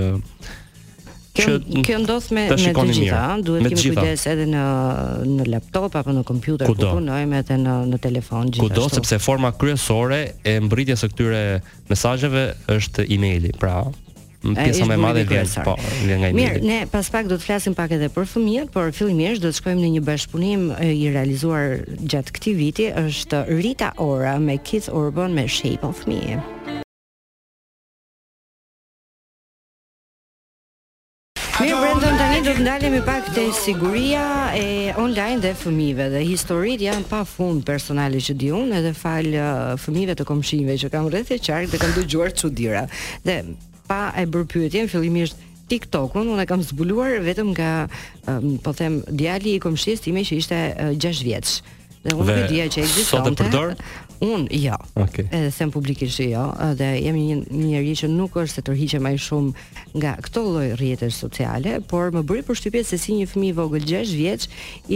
Kjo 1.37 1.59
kjo 1.85 1.97
ndos 2.03 2.29
me 2.33 2.47
me 2.49 2.73
të 2.73 2.83
gjitha, 2.89 3.21
duhet 3.45 3.65
të 3.67 3.73
kemi 3.77 3.93
kujdes 3.95 4.23
edhe 4.31 4.47
në 4.49 4.63
në 5.29 5.45
laptop 5.53 5.95
apo 5.99 6.13
në 6.15 6.23
kompjuter 6.27 6.67
ku 6.69 6.75
punojmë 6.81 7.41
edhe 7.43 7.57
në 7.61 7.75
në 7.93 7.99
telefon 8.01 8.49
gjithashtu. 8.49 8.73
Kudo 8.73 8.89
sepse 8.95 9.19
forma 9.21 9.51
kryesore 9.53 10.19
e 10.49 10.55
mbritjes 10.65 11.03
së 11.05 11.09
këtyre 11.13 11.41
mesazheve 11.91 12.45
është 12.73 13.05
emaili, 13.13 13.53
pra 13.61 13.83
në 14.41 14.55
pjesa 14.55 14.85
më 14.87 14.95
e 14.95 14.99
madhe 15.03 15.23
vjen 15.29 15.49
po 15.65 15.75
nga 16.07 16.17
nga 16.21 16.29
Mirë, 16.35 16.61
ne 16.63 16.77
pas 16.91 17.09
pak 17.11 17.27
do 17.27 17.37
të 17.37 17.45
flasim 17.45 17.75
pak 17.75 17.91
edhe 17.99 18.09
për 18.15 18.27
fëmijët, 18.33 18.71
por 18.73 18.89
fillimisht 18.95 19.43
do 19.43 19.51
të 19.51 19.59
shkojmë 19.61 19.81
në 19.85 19.93
një 19.97 20.03
bashkëpunim 20.09 20.67
i 20.89 21.09
realizuar 21.11 21.81
gjatë 22.01 22.37
këtij 22.39 22.57
viti, 22.63 22.89
është 23.05 23.45
Rita 23.61 23.93
Ora 24.09 24.37
me 24.39 24.57
Kids 24.57 24.89
Urban 24.89 25.35
me 25.37 25.47
Shape 25.47 25.83
of 25.93 26.05
Me. 26.07 26.21
Mm 26.25 26.39
-hmm. 26.41 26.78
do 32.49 32.55
të 32.57 32.63
ndalemi 32.65 32.97
pak 33.05 33.27
te 33.35 33.43
siguria 33.53 34.23
e 34.57 34.89
online 34.97 35.37
dhe 35.43 35.51
fëmijëve 35.59 36.05
dhe 36.15 36.21
historitë 36.25 36.87
janë 36.87 37.05
pafund 37.11 37.61
personale 37.67 38.17
që 38.25 38.33
di 38.41 38.47
unë 38.57 38.79
edhe 38.79 38.93
fal 38.97 39.27
fëmijëve 39.83 40.15
të 40.17 40.25
komshinëve 40.25 40.77
që 40.81 40.89
kam 40.95 41.11
rreth 41.13 41.29
e 41.35 41.37
qark 41.45 41.69
dhe 41.69 41.77
kam 41.81 41.93
dëgjuar 41.93 42.33
çuditëra. 42.41 42.87
Dhe 43.23 43.35
pa 43.89 43.99
e 44.17 44.25
bër 44.25 44.47
pyetjen 44.49 44.89
fillimisht 44.89 45.37
TikTokun 45.69 46.25
unë 46.33 46.47
e 46.47 46.49
kam 46.49 46.65
zbuluar 46.65 47.19
vetëm 47.27 47.53
nga 47.53 47.69
um, 47.85 48.55
po 48.65 48.73
them 48.73 49.03
djali 49.13 49.59
i 49.59 49.63
komshisë 49.65 50.07
time 50.07 50.25
që 50.25 50.41
ishte 50.41 50.63
uh, 50.73 50.93
6 50.97 51.21
vjeç. 51.29 51.53
Dhe 52.01 52.17
unë 52.17 52.37
e 52.39 52.51
dija 52.55 52.65
që 52.73 52.81
ekziston. 52.87 53.27
Sot 53.29 53.35
e 53.35 53.43
përdor? 53.43 53.77
Unë 54.21 54.51
jo. 54.59 54.75
Okay. 54.99 55.23
Edhe 55.31 55.51
them 55.55 55.69
publikisht 55.71 56.19
jo, 56.19 56.41
edhe 56.65 56.87
jam 57.05 57.15
një 57.15 57.35
njerëz 57.55 58.01
që 58.01 58.07
nuk 58.11 58.33
është 58.41 58.57
se 58.59 58.63
tërhiqem 58.67 59.05
më 59.07 59.13
shumë 59.23 59.93
nga 59.95 60.11
këto 60.25 60.41
lloj 60.43 60.65
rjetës 60.81 61.15
sociale, 61.21 61.77
por 61.87 62.11
më 62.11 62.23
bëri 62.27 62.43
përshtypje 62.49 62.81
se 62.83 62.99
si 62.99 63.15
një 63.15 63.29
fëmijë 63.31 63.55
vogël 63.61 63.85
6 63.87 64.11
vjeç 64.19 64.47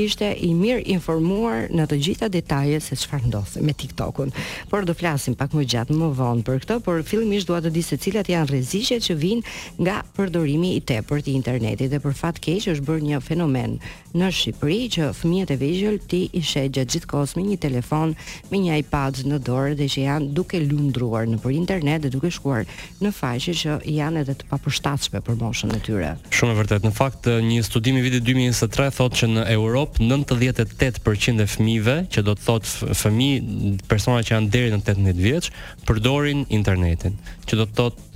ishte 0.03 0.27
i 0.27 0.49
mirë 0.59 0.83
informuar 0.97 1.69
në 1.71 1.85
të 1.93 1.99
gjitha 2.07 2.29
detajet 2.33 2.83
se 2.83 2.97
çfarë 2.99 3.31
ndodhte 3.31 3.63
me 3.63 3.71
TikTokun. 3.79 4.33
Por 4.69 4.83
do 4.89 4.93
flasim 4.97 5.37
pak 5.39 5.55
më 5.55 5.65
gjatë 5.71 5.97
më 6.01 6.11
vonë 6.19 6.43
për 6.47 6.59
këtë, 6.65 6.79
por 6.85 6.99
fillimisht 7.07 7.47
dua 7.47 7.61
të 7.63 7.71
di 7.75 7.83
se 7.85 7.97
cilat 7.97 8.27
janë 8.29 8.51
rreziqet 8.51 9.07
që 9.07 9.17
vijnë 9.23 9.55
nga 9.87 10.01
përdorimi 10.17 10.75
i 10.75 10.83
tepërt 10.89 11.31
i 11.31 11.37
internetit 11.39 11.95
dhe 11.95 12.01
për 12.03 12.19
fat 12.19 12.43
keq 12.43 12.67
është 12.75 12.87
bërë 12.91 13.07
një 13.13 13.23
fenomen 13.23 13.79
në 14.13 14.27
Shqipëri 14.35 14.81
që 14.93 15.07
fëmijët 15.17 15.51
e 15.53 15.57
vegjël 15.57 15.95
ti 16.11 16.19
i 16.37 16.41
shëgjë 16.45 16.83
gjithkohës 16.85 17.31
me 17.37 17.47
një 17.47 17.55
telefon, 17.63 18.11
me 18.51 18.59
një 18.61 18.75
iPad 18.83 19.12
në 19.21 19.37
dorë 19.45 19.73
dhe 19.77 19.85
që 19.91 20.03
janë 20.07 20.29
duke 20.37 20.57
lundruar 20.63 21.27
në 21.29 21.37
për 21.43 21.53
internet 21.59 22.05
dhe 22.05 22.11
duke 22.15 22.29
shkuar 22.33 22.65
në 23.03 23.11
faqe 23.13 23.53
që 23.61 23.75
janë 23.93 24.23
edhe 24.23 24.35
të 24.39 24.47
papërshtatshme 24.49 25.21
për 25.27 25.37
moshën 25.41 25.73
e 25.77 25.81
tyre. 25.85 26.13
Shumë 26.33 26.55
e 26.55 26.57
vërtet. 26.61 26.87
Në 26.87 26.93
fakt, 26.97 27.29
një 27.51 27.61
studim 27.67 27.99
i 27.99 28.03
vitit 28.05 28.23
2023 28.27 28.89
thotë 28.97 29.21
që 29.21 29.29
në 29.35 29.45
Europë 29.57 30.01
98% 30.09 31.45
e 31.45 31.49
fëmijëve, 31.57 31.97
që 32.13 32.25
do 32.27 32.35
të 32.39 32.47
thotë 32.47 32.93
fëmijë, 33.03 33.59
persona 33.91 34.23
që 34.25 34.37
janë 34.37 34.51
deri 34.55 34.73
në 34.73 34.81
18 34.81 35.21
vjeç, 35.27 35.51
përdorin 35.87 36.47
internetin, 36.53 37.19
që 37.45 37.61
do 37.61 37.69
të 37.69 37.77
thotë 37.81 38.11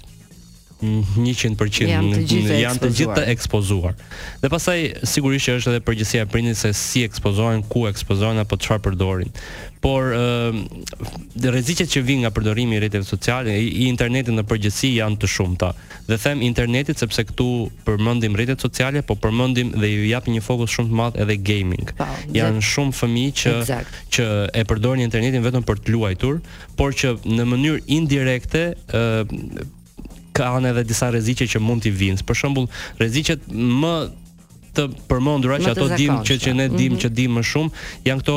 100% 0.78 1.90
janë 1.90 2.12
të 2.20 2.24
gjithë 2.30 2.58
janë 2.62 2.82
të 2.84 2.90
gjithë 3.00 3.24
ekspozuar. 3.34 3.96
Dhe 4.44 4.50
pastaj 4.54 4.82
sigurisht 5.10 5.50
që 5.50 5.56
është 5.58 5.72
edhe 5.72 5.86
përgjësia 5.88 6.26
e 6.26 6.30
prindit 6.30 6.60
se 6.60 6.70
si 6.78 7.02
ekspozohen, 7.06 7.64
ku 7.66 7.88
ekspozohen 7.90 8.38
apo 8.44 8.60
çfarë 8.62 8.84
përdorin. 8.92 9.32
Por 9.82 10.12
ë 10.14 11.50
rreziqet 11.54 11.90
që 11.94 12.02
vijnë 12.06 12.26
nga 12.26 12.32
përdorimi 12.34 12.76
i 12.78 12.82
rrjeteve 12.84 13.06
sociale, 13.08 13.54
i 13.62 13.88
internetit 13.88 14.34
në 14.38 14.44
përgjësi 14.50 14.90
janë 15.00 15.18
të 15.24 15.30
shumta. 15.34 15.72
Dhe 16.08 16.18
them 16.22 16.42
internetit 16.46 17.02
sepse 17.02 17.26
këtu 17.30 17.48
përmendim 17.88 18.38
rrjetet 18.38 18.62
sociale, 18.64 19.02
po 19.06 19.16
përmendim 19.22 19.74
dhe 19.78 19.90
i 19.94 20.10
jap 20.12 20.30
një 20.32 20.42
fokus 20.46 20.74
shumë 20.78 20.90
të 20.92 21.00
madh 21.02 21.18
edhe 21.24 21.38
gaming. 21.42 21.90
Pa, 21.98 22.10
po, 22.14 22.36
janë 22.38 22.60
dhe... 22.62 22.68
shumë 22.72 22.94
fëmijë 23.00 23.36
që 23.42 23.56
exact. 23.64 23.98
që 24.18 24.28
e 24.62 24.66
përdorin 24.70 25.06
internetin 25.06 25.46
vetëm 25.46 25.66
për 25.70 25.82
të 25.86 25.96
luajtur, 25.98 26.38
por 26.80 26.94
që 26.98 27.16
në 27.38 27.48
mënyrë 27.56 27.84
indirekte 27.98 28.66
ë 28.90 29.76
kanë 30.38 30.72
edhe 30.74 30.84
disa 30.90 31.10
rreziqe 31.14 31.48
që 31.50 31.62
mund 31.64 31.84
t'i 31.86 31.94
vinë. 31.94 32.24
Për 32.28 32.40
shembull, 32.44 32.70
rreziqet 33.02 33.48
më 33.54 33.94
të 34.78 34.88
përmendura 35.10 35.60
që 35.64 35.72
ato 35.74 35.88
dim 35.98 36.20
që 36.28 36.38
që 36.44 36.56
ne 36.60 36.70
dim 36.78 36.98
që 37.02 37.10
dim 37.18 37.40
më 37.40 37.46
shumë 37.50 37.86
janë 38.06 38.22
këto 38.24 38.36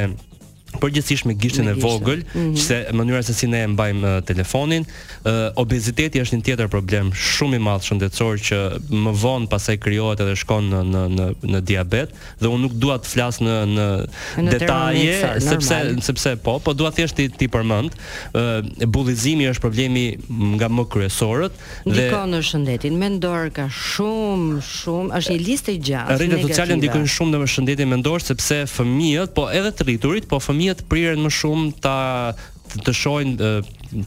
përgjithsisht 0.81 1.26
me 1.26 1.35
gishtin 1.35 1.68
e 1.72 1.74
vogël, 1.74 2.18
mm 2.18 2.28
-hmm. 2.33 2.57
se 2.57 2.87
mënyra 2.92 3.22
se 3.24 3.33
si 3.35 3.46
ne 3.48 3.62
e 3.62 3.66
mbajmë 3.66 4.18
uh, 4.18 4.22
telefonin, 4.22 4.85
uh, 5.24 5.48
obeziteti 5.57 6.20
është 6.20 6.37
një 6.38 6.42
tjetër 6.44 6.68
problem 6.68 7.11
shumë 7.12 7.57
i 7.57 7.59
madh 7.59 7.85
shëndetësor 7.85 8.35
që 8.46 8.59
më 9.04 9.12
vonë 9.24 9.48
pasaj 9.48 9.76
krijohet 9.81 10.20
edhe 10.20 10.37
shkon 10.37 10.70
në 10.70 10.81
në 10.92 11.02
në 11.16 11.26
në 11.52 11.61
diabet 11.61 12.11
dhe 12.40 12.46
unë 12.48 12.62
nuk 12.62 12.72
dua 12.72 12.98
të 12.98 13.09
flas 13.14 13.40
në 13.40 13.54
në, 13.74 13.88
në 14.44 14.50
detaje 14.50 15.40
sepse 15.40 15.78
normal. 15.85 16.02
sepse 16.02 16.37
po, 16.37 16.59
po 16.59 16.72
dua 16.72 16.90
thjesht 16.90 17.16
ti, 17.16 17.28
ti 17.28 17.48
përmend, 17.48 17.90
uh, 17.90 18.88
bullizimi 18.88 19.48
është 19.50 19.61
problemi 19.61 20.16
nga 20.59 20.68
më 20.68 20.85
kryesorët 20.88 21.52
dhe 21.85 21.96
ndikon 21.96 22.28
në 22.35 22.40
shëndetin 22.50 22.94
mendor 22.94 23.50
ka 23.57 23.66
shumë 23.90 24.62
shumë 24.81 25.16
është 25.18 25.33
një 25.35 25.40
listë 25.48 25.70
e 25.76 25.81
gjatë. 25.88 26.12
Rrjetet 26.18 26.42
sociale 26.48 26.76
ndikojnë 26.78 27.12
shumë 27.16 27.31
në 27.40 27.48
shëndetin 27.57 27.88
mendor 27.88 28.20
sepse 28.22 28.62
fëmijët, 28.76 29.31
po 29.35 29.48
edhe 29.50 29.70
të 29.72 29.83
rriturit, 29.88 30.24
po 30.28 30.37
fëmijët 30.38 30.67
fëmijët 30.68 30.85
prirën 30.92 31.22
më 31.24 31.31
shumë 31.33 31.81
ta 31.81 32.33
të, 32.68 32.85
të 32.85 32.94
shohin 32.94 33.33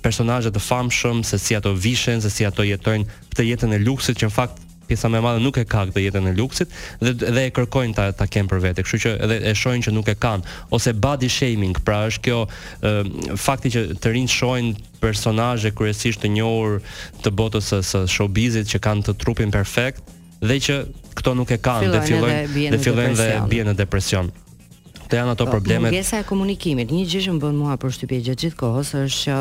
personazhe 0.03 0.51
të 0.53 0.61
famshëm 0.61 1.23
se 1.25 1.37
si 1.41 1.55
ato 1.57 1.73
vishen, 1.73 2.21
se 2.21 2.29
si 2.29 2.45
ato 2.45 2.63
jetojnë 2.63 3.07
këtë 3.31 3.45
jetën 3.47 3.73
e 3.77 3.81
luksit 3.83 4.17
që 4.21 4.29
në 4.29 4.33
fakt 4.35 4.59
pjesa 4.87 5.07
më 5.07 5.17
e 5.21 5.23
madhe 5.23 5.39
nuk 5.41 5.55
e 5.57 5.63
ka 5.65 5.85
këtë 5.89 6.01
jetën 6.05 6.25
e 6.29 6.35
luksit 6.37 6.69
dhe 6.99 7.31
dhe 7.31 7.45
e 7.47 7.51
kërkojnë 7.55 7.95
ta 7.95 8.09
ta 8.13 8.25
kenë 8.27 8.49
për 8.51 8.59
vete. 8.59 8.83
Kështu 8.83 8.99
që 9.05 9.13
edhe 9.23 9.37
e 9.49 9.53
shohin 9.55 9.81
që 9.85 9.93
nuk 9.95 10.09
e 10.11 10.15
kanë 10.15 10.45
ose 10.75 10.91
body 10.93 11.29
shaming, 11.31 11.71
pra 11.87 12.01
është 12.09 12.23
kjo 12.25 12.41
e, 12.43 13.35
fakti 13.39 13.71
që 13.71 13.85
të 14.03 14.11
rinj 14.13 14.33
shohin 14.35 14.73
personazhe 15.01 15.71
kryesisht 15.73 16.21
të 16.25 16.33
njohur 16.35 16.81
të 17.23 17.33
botës 17.39 17.71
së, 17.71 17.79
së 17.87 18.03
showbizit 18.17 18.67
që 18.73 18.83
kanë 18.83 19.07
të 19.09 19.15
trupin 19.23 19.53
perfekt 19.55 20.03
dhe 20.43 20.59
që 20.67 20.77
këto 21.17 21.37
nuk 21.39 21.51
e 21.55 21.59
kanë 21.63 22.03
fillojnë 22.05 22.71
dhe 22.75 22.81
fillojnë 22.83 23.17
dhe 23.23 23.31
bien 23.51 23.69
në 23.71 23.77
depresion. 23.79 24.27
Dhe 24.29 24.49
këto 25.11 25.19
janë 25.19 25.31
ato 25.35 25.45
po, 25.45 25.57
problemet. 25.57 25.91
Mungesa 25.91 26.19
e 26.21 26.25
komunikimit, 26.27 26.91
një 26.91 27.05
gjë 27.11 27.21
që 27.25 27.31
më 27.35 27.41
bën 27.43 27.57
mua 27.59 27.75
përshtypje 27.81 28.19
gjatë 28.27 28.41
gjithë 28.45 28.59
kohës 28.61 28.91
është 29.01 29.21
që 29.21 29.37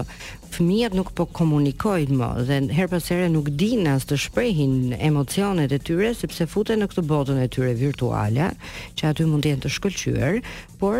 fëmijët 0.51 0.97
nuk 0.99 1.13
po 1.15 1.27
komunikojnë 1.37 2.19
më 2.19 2.29
dhe 2.49 2.57
her 2.75 2.89
pas 2.91 3.07
here 3.07 3.29
nuk 3.31 3.53
dinë 3.61 3.93
as 3.95 4.07
të 4.11 4.19
shprehin 4.19 4.97
emocionet 4.99 5.71
e 5.71 5.79
tyre 5.79 6.11
sepse 6.19 6.47
futen 6.51 6.83
në 6.83 6.89
këtë 6.91 7.05
botën 7.13 7.39
e 7.39 7.47
tyre 7.55 7.77
virtuale, 7.79 8.49
që 8.99 9.13
aty 9.13 9.29
mund 9.31 9.47
të 9.47 9.53
jenë 9.55 9.65
të 9.69 9.73
shkëlqyer, 9.77 10.41
por 10.81 10.99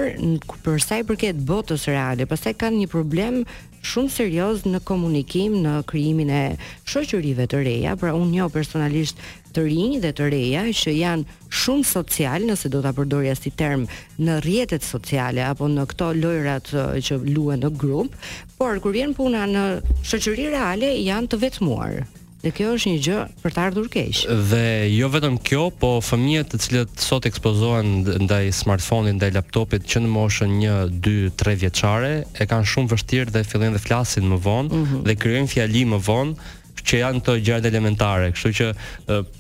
për 0.69 0.79
sa 0.87 1.01
i 1.03 1.09
përket 1.09 1.43
botës 1.51 1.89
reale, 1.91 2.29
pastaj 2.31 2.55
kanë 2.63 2.85
një 2.85 2.93
problem 2.95 3.43
shumë 3.89 4.11
serioz 4.13 4.65
në 4.69 4.81
komunikim, 4.87 5.55
në 5.65 5.77
krijimin 5.89 6.31
e 6.35 6.43
shoqërive 6.89 7.47
të 7.51 7.61
reja, 7.67 7.95
pra 7.99 8.13
unë 8.17 8.37
jo 8.41 8.49
personalisht 8.53 9.21
të 9.57 9.65
rinj 9.67 10.01
dhe 10.05 10.13
të 10.15 10.29
reja 10.35 10.63
që 10.81 10.93
janë 10.97 11.39
shumë 11.61 11.87
social 11.89 12.45
nëse 12.51 12.71
do 12.71 12.83
ta 12.85 12.93
përdorja 12.95 13.35
si 13.39 13.51
term 13.59 13.87
në 14.21 14.39
rrjetet 14.45 14.87
sociale 14.87 15.43
apo 15.49 15.67
në 15.73 15.89
këto 15.93 16.13
lojrat 16.21 16.73
që 17.09 17.21
luhen 17.35 17.65
në 17.65 17.73
grup, 17.81 18.15
por 18.61 18.79
kur 18.85 18.95
vjen 18.95 19.15
puna 19.19 19.47
në 19.51 19.67
shoqëri 20.07 20.51
reale 20.55 20.95
janë 21.01 21.33
të 21.33 21.43
vetmuar. 21.47 21.99
Dhe 22.41 22.53
kjo 22.57 22.71
është 22.73 22.89
një 22.91 23.01
gjë 23.05 23.17
për 23.43 23.53
të 23.53 23.63
ardhur 23.69 23.89
keq. 23.93 24.21
Dhe 24.49 24.63
jo 24.89 25.11
vetëm 25.13 25.35
kjo, 25.45 25.67
po 25.83 25.91
fëmijët 26.05 26.55
të 26.55 26.61
cilët 26.65 27.03
sot 27.05 27.27
ekspozohen 27.29 27.91
ndaj 28.25 28.47
smartphone-it, 28.63 29.19
ndaj 29.19 29.35
laptopit 29.37 29.85
që 29.91 30.01
në 30.07 30.13
moshën 30.15 30.55
1, 30.57 30.95
2, 31.05 31.17
3 31.43 31.59
vjeçare, 31.67 32.13
e 32.41 32.49
kanë 32.49 32.71
shumë 32.73 32.93
vështirë 32.95 33.35
dhe 33.37 33.45
fillojnë 33.51 33.77
të 33.77 33.85
flasin 33.85 34.31
më 34.33 34.41
vonë 34.47 34.73
mm 34.73 34.83
-hmm. 34.87 35.05
dhe 35.11 35.19
krijojnë 35.21 35.53
fjali 35.53 35.85
më 35.93 36.01
vonë 36.09 36.57
që 36.81 37.03
janë 37.05 37.21
të 37.27 37.35
gjërat 37.45 37.69
elementare. 37.75 38.33
Kështu 38.33 38.51
që 38.59 38.71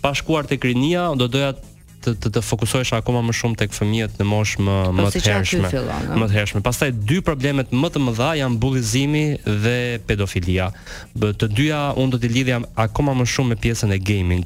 pas 0.04 0.16
shkuar 0.20 0.44
tek 0.44 0.64
rinia, 0.68 1.08
do 1.16 1.24
doja 1.26 1.54
të 1.56 1.69
të 2.04 2.14
të, 2.22 2.30
të 2.34 2.42
fokusohesh 2.44 2.92
akoma 2.96 3.20
më 3.28 3.34
shumë 3.36 3.58
tek 3.60 3.74
fëmijët 3.76 4.18
në 4.20 4.26
moshë 4.28 4.64
më 4.64 4.76
po, 4.78 4.94
më 4.96 5.10
të 5.12 5.22
hershme. 5.26 5.70
Më 6.08 6.24
të 6.24 6.34
hershme. 6.36 6.62
Pastaj 6.64 6.90
dy 7.08 7.18
problemet 7.24 7.72
më 7.74 7.90
të 7.94 8.02
mëdha 8.06 8.30
janë 8.40 8.60
bullizimi 8.62 9.24
dhe 9.64 9.76
pedofilia. 10.08 10.70
të 11.40 11.46
dyja 11.56 11.82
unë 12.00 12.10
do 12.12 12.18
t'i 12.18 12.28
lidhja 12.32 12.60
akoma 12.74 13.14
më 13.20 13.26
shumë 13.32 13.48
me 13.52 13.56
pjesën 13.62 13.92
e 13.92 13.98
gaming. 13.98 14.44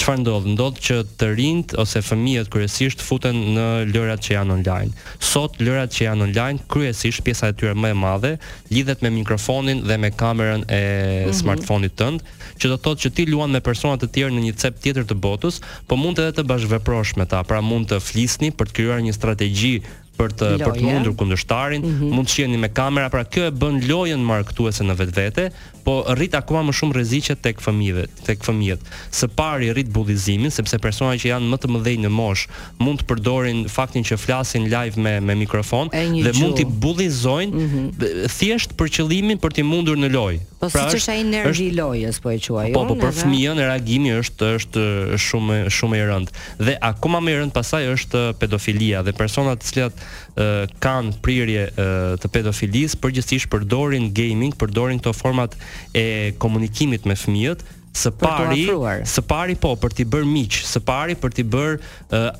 Çfarë 0.00 0.20
ndodh? 0.24 0.48
Ndodh 0.54 0.78
që 0.86 0.96
të 1.18 1.28
rinjt 1.38 1.74
ose 1.80 2.00
fëmijët 2.08 2.48
kryesisht 2.52 3.02
futen 3.02 3.36
në 3.56 3.66
lojrat 3.94 4.22
që 4.24 4.32
janë 4.38 4.54
online. 4.56 4.90
Sot 5.20 5.60
lojrat 5.60 5.92
që 5.94 6.06
janë 6.08 6.24
online 6.28 6.58
kryesisht 6.68 7.22
pjesa 7.24 7.50
e 7.52 7.56
tyre 7.56 7.74
më 7.74 7.90
e 7.92 7.94
madhe 8.04 8.32
lidhet 8.74 9.02
me 9.02 9.10
mikrofonin 9.10 9.84
dhe 9.88 9.96
me 10.02 10.10
kamerën 10.10 10.62
e 10.68 10.80
mm 10.88 11.30
-hmm. 11.30 11.38
smartfonit 11.40 11.92
tënd, 12.00 12.18
që 12.58 12.64
do 12.68 12.76
të 12.76 12.84
thotë 12.84 13.00
që 13.04 13.10
ti 13.14 13.22
luan 13.32 13.50
me 13.50 13.60
persona 13.60 13.94
të 13.98 14.06
tjerë 14.14 14.32
në 14.36 14.40
një 14.46 14.54
cep 14.62 14.74
tjetër 14.82 15.04
të 15.10 15.14
botës, 15.24 15.54
po 15.88 15.94
mund 15.96 16.18
edhe 16.18 16.32
të 16.38 16.42
bashkë 16.50 16.68
me 17.16 17.26
ta, 17.28 17.42
pra 17.46 17.60
mund 17.60 17.90
të 17.90 17.98
flisni 18.00 18.52
për 18.54 18.70
të 18.70 18.76
krijuar 18.78 19.02
një 19.04 19.14
strategji 19.16 19.74
për 20.14 20.30
të 20.38 20.48
për 20.62 20.76
të 20.78 20.82
mundur 20.86 21.14
kundërshtarin, 21.18 21.82
mm 21.82 21.90
-hmm. 21.94 22.10
mund 22.14 22.28
të 22.28 22.32
shiheni 22.36 22.56
me 22.62 22.68
kamera, 22.70 23.08
pra 23.10 23.24
kjo 23.24 23.48
e 23.50 23.50
bën 23.50 23.80
lojën 23.90 24.22
markëtuese 24.22 24.84
në 24.86 24.94
vetvete, 25.00 25.48
po 25.84 25.96
rrit 26.14 26.34
akoma 26.38 26.62
më 26.68 26.72
shumë 26.78 26.94
rreziqet 26.94 27.40
tek 27.42 27.58
fëmijëve, 27.60 28.04
tek 28.26 28.38
fëmijët. 28.46 28.78
Së 29.12 29.26
pari 29.36 29.72
rrit 29.72 29.90
bullizimin, 29.90 30.54
sepse 30.54 30.78
persona 30.78 31.18
që 31.18 31.32
janë 31.32 31.50
më 31.50 31.56
të 31.64 31.68
mëdhenj 31.74 32.04
në 32.06 32.10
mosh 32.14 32.46
mund 32.78 33.02
të 33.02 33.06
përdorin 33.10 33.58
faktin 33.68 34.06
që 34.06 34.14
flasin 34.18 34.70
live 34.70 34.94
me 34.96 35.18
me 35.20 35.34
mikrofon 35.34 35.90
dhe 35.90 36.32
mund 36.40 36.54
t'i 36.60 36.64
bullizojnë 36.64 37.52
mm 37.52 37.66
-hmm. 37.68 38.32
thjesht 38.38 38.70
për 38.78 38.88
qëllimin 38.94 39.38
për 39.42 39.50
t'i 39.56 39.62
mundur 39.62 39.98
në 39.98 40.08
lojë, 40.16 40.38
Po 40.64 40.70
pra, 40.72 40.86
siç 40.88 40.94
është 41.02 41.12
ai 41.12 41.24
nervi 41.28 41.66
i 41.68 41.72
lojës 41.76 42.20
po 42.24 42.32
e 42.32 42.38
quaj. 42.40 42.66
Po, 42.72 42.84
jo, 42.84 42.94
po 42.94 42.96
për 43.02 43.12
fëmijën 43.18 43.60
reagimi 43.60 44.14
është 44.20 44.50
është 44.58 44.84
shumë 45.20 45.58
shumë 45.76 45.98
i 46.00 46.04
rëndë. 46.08 46.44
Dhe 46.68 46.76
akoma 46.88 47.20
më 47.24 47.34
i 47.34 47.38
rëndë 47.42 47.56
pasaj 47.58 47.82
është 47.92 48.22
uh, 48.22 48.32
pedofilia 48.40 49.02
dhe 49.04 49.14
personat 49.18 49.60
të 49.60 49.70
cilat 49.74 50.00
uh, 50.00 50.64
kanë 50.84 51.14
prirje 51.26 51.66
uh, 51.68 51.86
të 52.22 52.32
pedofilisë 52.38 53.00
përgjithsisht 53.04 53.50
përdorin 53.52 54.08
gaming, 54.16 54.56
përdorin 54.60 55.02
këto 55.04 55.12
format 55.20 55.56
e 55.92 56.06
komunikimit 56.40 57.04
me 57.10 57.18
fëmijët 57.20 57.64
Së 57.94 58.10
pari, 58.10 58.66
së 59.06 59.20
pari 59.22 59.54
po 59.54 59.70
për 59.78 59.92
t'i 59.94 60.04
bërë 60.10 60.26
miq, 60.26 60.56
së 60.66 60.80
pari 60.82 61.14
për 61.14 61.34
t'i 61.36 61.44
bërë 61.46 61.76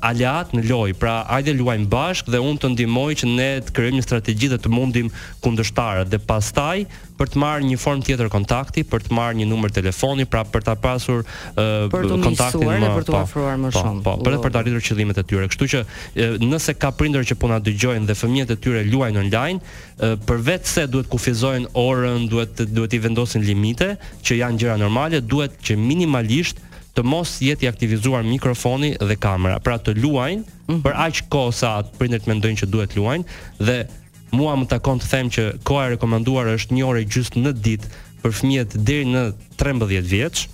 uh, 0.03 0.17
në 0.59 0.65
loj. 0.67 0.91
Pra, 0.99 1.21
hajde 1.31 1.53
luajm 1.55 1.85
bashk 1.87 2.27
dhe 2.27 2.41
unë 2.43 2.59
të 2.65 2.71
ndihmoj 2.73 3.13
që 3.23 3.29
ne 3.37 3.47
të 3.63 3.75
krijojmë 3.77 4.01
një 4.01 4.03
strategji 4.03 4.49
dhe 4.51 4.59
të 4.65 4.73
mundim 4.75 5.11
kundërshtarët 5.45 6.11
dhe 6.11 6.19
pastaj 6.27 6.81
për 7.15 7.29
të 7.31 7.39
marrë 7.39 7.63
një 7.69 7.77
formë 7.79 8.03
tjetër 8.09 8.27
kontakti, 8.33 8.81
për 8.91 9.05
të 9.05 9.13
marrë 9.15 9.37
një 9.39 9.45
numër 9.47 9.71
telefoni, 9.77 10.25
pra 10.27 10.41
për 10.51 10.65
ta 10.67 10.73
pasur 10.83 11.21
kontaktin 11.55 12.67
më 12.83 12.89
për 12.97 13.05
të 13.07 13.13
ofruar 13.21 13.55
po, 13.55 13.61
më 13.63 13.69
po, 13.71 13.77
shumë. 13.79 14.01
Po, 14.03 14.15
për, 14.25 14.35
për 14.43 14.51
të 14.51 14.59
arritur 14.59 14.83
qëllimet 14.89 15.21
e 15.21 15.23
tyre. 15.31 15.47
Kështu 15.53 15.69
që 15.71 15.81
uh, 15.85 16.37
nëse 16.43 16.75
ka 16.81 16.91
prindër 16.99 17.23
që 17.31 17.37
po 17.39 17.47
na 17.53 17.61
dëgjojnë 17.63 18.09
dhe 18.11 18.17
fëmijët 18.19 18.51
e 18.57 18.59
tyre 18.65 18.83
luajnë 18.89 19.21
online, 19.23 19.63
uh, 19.71 20.17
përveç 20.27 20.67
se 20.73 20.83
duhet 20.91 21.07
kufizojnë 21.13 21.71
orën, 21.85 22.27
duhet 22.33 22.65
duhet 22.75 22.97
i 22.99 22.99
vendosin 23.07 23.47
limite, 23.47 23.93
që 24.27 24.41
janë 24.41 24.65
gjëra 24.65 24.75
normale, 24.83 25.23
duhet 25.23 25.44
duhet 25.45 25.63
që 25.63 25.77
minimalisht 25.77 26.59
të 26.95 27.03
mos 27.03 27.33
jetë 27.43 27.63
i 27.65 27.67
aktivizuar 27.67 28.23
mikrofoni 28.23 28.93
dhe 29.01 29.15
kamera. 29.19 29.57
Pra 29.59 29.77
të 29.77 29.95
luajnë 29.99 30.41
mm 30.41 30.73
-hmm. 30.73 30.81
për 30.81 30.91
aq 30.95 31.21
kohë 31.29 31.53
sa 31.53 31.83
prindërit 31.99 32.27
mendojnë 32.27 32.61
që 32.61 32.67
duhet 32.67 32.95
luajnë 32.95 33.23
dhe 33.59 33.85
mua 34.31 34.55
më 34.55 34.65
takon 34.69 34.99
të 34.99 35.07
them 35.09 35.29
që 35.29 35.57
koha 35.63 35.85
e 35.85 35.89
rekomanduar 35.95 36.45
është 36.57 36.71
1 36.71 36.83
orë 36.89 37.05
gjys 37.05 37.29
në 37.35 37.51
ditë 37.53 37.85
për 38.21 38.31
fëmijët 38.31 38.77
deri 38.77 39.05
në 39.05 39.33
13 39.57 40.01
vjeç. 40.11 40.49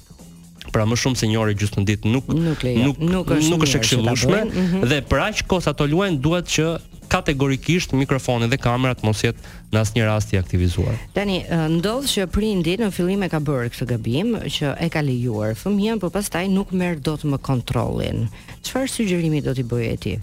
Pra 0.71 0.85
më 0.85 0.95
shumë 0.95 1.15
se 1.17 1.25
1 1.25 1.37
orë 1.41 1.53
gjys 1.59 1.71
në 1.77 1.83
ditë 1.85 2.07
nuk 2.11 2.27
nuk, 2.27 2.57
nuk 2.85 2.97
nuk 2.99 3.27
është 3.35 3.49
nuk 3.49 3.61
është 3.65 3.75
e 3.75 3.79
këshillueshme 3.81 4.39
mhm. 4.45 4.81
dhe 4.89 4.99
për 5.09 5.19
aq 5.27 5.37
kohë 5.49 5.63
sa 5.63 5.73
to 5.73 5.85
luajnë 5.87 6.19
duhet 6.21 6.45
që 6.55 6.67
kategorikisht 7.11 7.91
mikrofonin 7.91 8.49
dhe 8.53 8.59
kamerat 8.61 9.01
mos 9.03 9.19
jet 9.25 9.39
në 9.73 9.81
asnjë 9.83 10.05
rast 10.07 10.31
i 10.31 10.37
aktivizuar. 10.39 10.95
Tani 11.15 11.41
ndodh 11.75 12.07
që 12.07 12.27
prindi 12.31 12.77
në 12.79 12.87
fillim 12.95 13.25
e 13.27 13.31
ka 13.33 13.41
bërë 13.43 13.73
këtë 13.75 13.89
gabim 13.91 14.31
që 14.57 14.71
e 14.85 14.89
ka 14.93 15.03
lejuar 15.03 15.57
fëmijën, 15.59 15.99
por 15.99 16.13
pastaj 16.15 16.47
nuk 16.53 16.71
merr 16.71 16.99
dot 17.03 17.27
më 17.27 17.41
kontrollin. 17.47 18.27
Çfarë 18.63 18.93
sugjerimi 18.95 19.43
do 19.43 19.55
t'i 19.59 19.67
bëje 19.67 19.95
ti? 20.05 20.15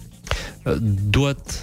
Duhet 0.81 1.59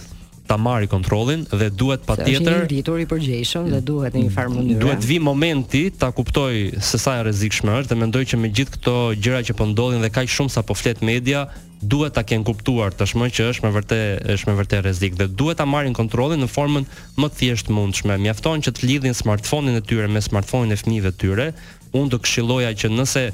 ta 0.47 0.57
marri 0.57 0.87
kontrollin 0.87 1.43
dhe 1.59 1.69
duhet 1.77 2.07
patjetër 2.07 2.63
është 2.63 2.63
një 2.63 2.73
ritur 2.73 3.01
i 3.03 3.07
përgjeshëm 3.11 3.69
dhe 3.75 3.81
duhet 3.91 4.15
në 4.17 4.23
një 4.25 4.33
farë 4.35 4.53
mm, 4.53 4.61
mënyrë. 4.61 4.81
Duhet 4.85 5.07
vi 5.11 5.19
momenti 5.27 5.85
ta 6.01 6.09
kuptoj 6.15 6.53
se 6.87 7.01
sa 7.03 7.19
e 7.21 7.25
rrezikshme 7.27 7.75
është 7.81 7.93
dhe 7.93 8.01
mendoj 8.05 8.23
që 8.33 8.41
me 8.41 8.51
gjithë 8.55 8.75
këto 8.79 8.97
gjëra 9.27 9.43
që 9.51 9.57
po 9.59 9.67
ndodhin 9.73 10.05
dhe 10.07 10.13
kaq 10.15 10.31
shumë 10.37 10.55
sa 10.57 10.63
po 10.69 10.77
flet 10.79 11.03
media, 11.11 11.47
duhet 11.93 12.15
ta 12.17 12.23
kenë 12.27 12.47
kuptuar 12.49 12.95
tashmë 12.97 13.29
që 13.37 13.51
është 13.53 13.67
me 13.67 13.73
vërtet 13.75 14.31
është 14.37 14.51
me 14.51 14.57
vërtet 14.63 14.87
rrezik 14.87 15.19
dhe 15.19 15.27
duhet 15.29 15.59
ta 15.61 15.67
marrin 15.69 15.97
kontrollin 15.99 16.41
në 16.43 16.49
formën 16.51 16.87
më 17.21 17.29
të 17.29 17.43
thjeshtë 17.43 17.75
mundshme. 17.77 18.17
Mjafton 18.25 18.65
që 18.65 18.77
të 18.79 18.87
lidhin 18.91 19.15
smartphone-in 19.19 19.83
e 19.83 19.85
tyre 19.85 20.09
me 20.09 20.23
smartphone-in 20.25 20.73
e 20.79 20.81
fëmijëve 20.81 21.13
të 21.13 21.21
tyre. 21.21 21.51
Unë 21.97 22.11
do 22.15 22.19
këshilloja 22.21 22.73
që 22.77 22.89
nëse 22.97 23.27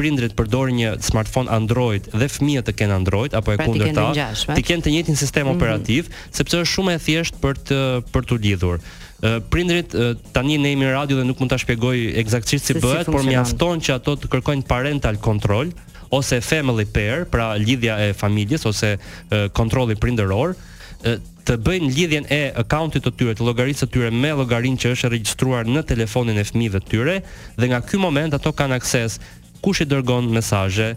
prindrit 0.00 0.34
përdorin 0.38 0.78
një 0.80 0.92
smartphone 1.04 1.50
Android 1.52 2.06
dhe 2.14 2.28
fëmijët 2.32 2.70
e 2.72 2.76
kanë 2.80 2.96
Android 3.00 3.36
apo 3.36 3.52
e 3.52 3.58
pra, 3.60 3.66
kundërta, 3.68 4.28
ti 4.56 4.64
kanë 4.66 4.84
të 4.86 4.94
njëjtin 4.94 5.18
sistem 5.20 5.44
mm 5.46 5.50
-hmm. 5.52 5.60
operativ, 5.60 6.08
sepse 6.38 6.56
është 6.62 6.72
shumë 6.74 6.94
e 6.96 7.00
thjeshtë 7.06 7.38
për 7.42 7.54
të 7.68 7.78
për 8.14 8.22
tu 8.28 8.34
lidhur. 8.46 8.76
Uh, 8.80 9.36
prindrit 9.52 9.94
uh, 9.94 10.14
tani 10.32 10.56
ne 10.58 10.70
jemi 10.72 10.86
në 10.86 10.92
radio 10.96 11.16
dhe 11.20 11.24
nuk 11.28 11.38
mund 11.40 11.50
ta 11.52 11.58
shpjegoj 11.62 11.96
eksaktësisht 12.22 12.66
si 12.66 12.74
bëhet, 12.80 13.04
si 13.04 13.12
por 13.12 13.22
mjafton 13.28 13.76
që 13.84 13.90
ato 13.98 14.16
të 14.16 14.26
kërkojnë 14.32 14.64
parental 14.74 15.16
control 15.28 15.68
ose 16.10 16.40
family 16.40 16.86
pair, 16.94 17.18
pra 17.32 17.46
lidhja 17.68 17.94
e 18.08 18.12
familjes 18.16 18.64
ose 18.66 18.96
uh, 18.96 19.46
kontrolli 19.58 19.94
prindëror, 20.02 20.48
uh, 20.56 21.18
të 21.46 21.52
bëjnë 21.66 21.88
lidhjen 21.98 22.24
e 22.38 22.42
accountit 22.62 23.02
të 23.06 23.10
tyre, 23.18 23.32
të 23.36 23.42
llogaritës 23.46 23.80
së 23.84 23.90
tyre 23.92 24.10
me 24.22 24.30
llogarinë 24.38 24.78
që 24.82 24.88
është 24.94 25.08
regjistruar 25.14 25.64
në 25.74 25.80
telefonin 25.92 26.36
e 26.42 26.48
fëmijëve 26.52 26.78
të 26.80 26.88
tyre 26.92 27.16
dhe 27.60 27.66
nga 27.70 27.80
ky 27.88 27.96
moment 28.06 28.30
ato 28.34 28.50
kanë 28.60 28.74
akses 28.80 29.12
kush 29.62 29.80
i 29.84 29.86
dërgon 29.86 30.28
mesazhe, 30.34 30.94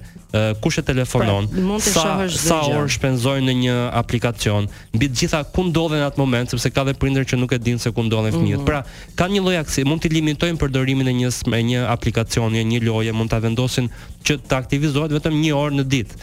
kush 0.64 0.78
e 0.80 0.84
telefonon, 0.86 1.48
pra, 1.50 1.82
sa, 1.84 2.16
sa 2.32 2.58
orë 2.80 2.92
shpenzojnë 2.96 3.46
në 3.52 3.56
një 3.64 3.76
aplikacion, 4.00 4.68
mbi 4.96 5.10
të 5.12 5.20
gjitha 5.22 5.44
ku 5.56 5.68
ndodhen 5.70 6.02
në 6.02 6.08
atë 6.12 6.22
moment, 6.24 6.52
sepse 6.54 6.72
ka 6.74 6.86
dhe 6.88 6.96
prindër 7.00 7.28
që 7.30 7.40
nuk 7.42 7.54
e 7.54 7.60
dinë 7.62 7.84
se 7.84 7.92
ku 7.94 8.06
ndodhen 8.08 8.32
mm 8.32 8.38
-hmm. 8.38 8.40
fëmijët. 8.40 8.66
Pra, 8.70 8.82
kanë 9.20 9.38
një 9.38 9.44
lloj 9.46 9.58
aksi, 9.62 9.86
mund 9.90 10.02
të 10.04 10.14
limitojnë 10.16 10.60
përdorimin 10.64 11.08
e 11.12 11.16
një 11.22 11.32
me 11.52 11.62
një 11.70 11.80
aplikacioni, 11.96 12.66
një 12.74 12.80
loje, 12.88 13.12
mund 13.12 13.30
ta 13.34 13.40
vendosin 13.46 13.86
që 14.26 14.34
të 14.50 14.54
aktivizohet 14.62 15.12
vetëm 15.18 15.36
një 15.44 15.54
orë 15.64 15.76
në 15.80 15.86
ditë. 15.94 16.14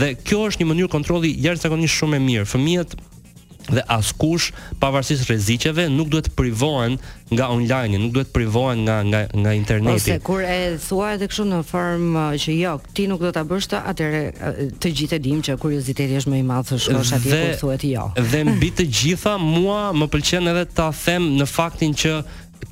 Dhe 0.00 0.14
kjo 0.26 0.38
është 0.48 0.60
një 0.64 0.68
mënyrë 0.72 0.90
kontrolli 0.96 1.28
jashtëzakonisht 1.46 1.96
shumë 1.98 2.16
e 2.16 2.20
mirë. 2.28 2.46
Fëmijët 2.52 2.90
dhe 3.70 3.82
askush 3.96 4.50
pavarësisht 4.82 5.28
rreziqeve 5.30 5.86
nuk 5.92 6.08
duhet 6.10 6.28
privohen 6.36 6.96
nga 7.32 7.48
online, 7.52 7.98
nuk 7.98 8.12
duhet 8.16 8.32
privohen 8.34 8.82
nga 8.86 9.00
nga 9.06 9.20
nga 9.30 9.54
interneti. 9.56 10.02
Ose 10.12 10.18
kur 10.26 10.42
e 10.44 10.78
thua 10.82 11.14
edhe 11.14 11.28
kështu 11.30 11.46
në 11.52 11.60
formë 11.70 12.12
uh, 12.16 12.36
që 12.42 12.56
jo, 12.58 12.74
ti 12.96 13.06
nuk 13.10 13.22
do 13.24 13.32
ta 13.34 13.44
bësh 13.48 13.72
atëre 13.78 14.22
uh, 14.32 14.60
të 14.82 14.92
gjithë 14.98 15.18
e 15.18 15.22
dim 15.28 15.42
që 15.46 15.58
kurioziteti 15.62 16.20
është 16.22 16.34
më 16.34 16.42
i 16.42 16.46
madh 16.52 16.72
se 16.74 16.80
shkosh 16.88 17.14
kur 17.28 17.50
thuhet 17.62 17.86
jo. 17.92 18.10
Dhe 18.20 18.44
mbi 18.50 18.72
të 18.76 18.88
gjitha 18.90 19.38
mua 19.40 19.90
më 19.96 20.10
pëlqen 20.12 20.52
edhe 20.54 20.66
ta 20.76 20.90
them 21.04 21.30
në 21.38 21.48
faktin 21.48 21.94
që 21.94 22.16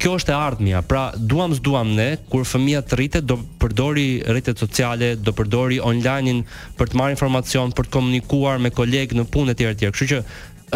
kjo 0.00 0.12
është 0.16 0.30
e 0.32 0.36
ardhmja. 0.38 0.80
Pra, 0.86 1.10
duam 1.30 1.50
s'duam 1.52 1.88
ne, 1.96 2.12
kur 2.30 2.44
fëmia 2.46 2.78
të 2.86 2.96
rritet 2.96 3.24
do 3.26 3.34
përdori 3.60 4.20
rrjetet 4.32 4.62
sociale, 4.62 5.10
do 5.18 5.34
përdori 5.36 5.80
online-in 5.84 6.44
për 6.78 6.92
të 6.92 6.96
marrë 7.00 7.16
informacion, 7.16 7.74
për 7.74 7.88
të 7.88 7.96
komunikuar 7.98 8.62
me 8.62 8.70
kolegë 8.72 9.18
në 9.18 9.26
punë 9.34 9.56
etj 9.56 9.90
Kështu 9.90 10.08
që 10.14 10.20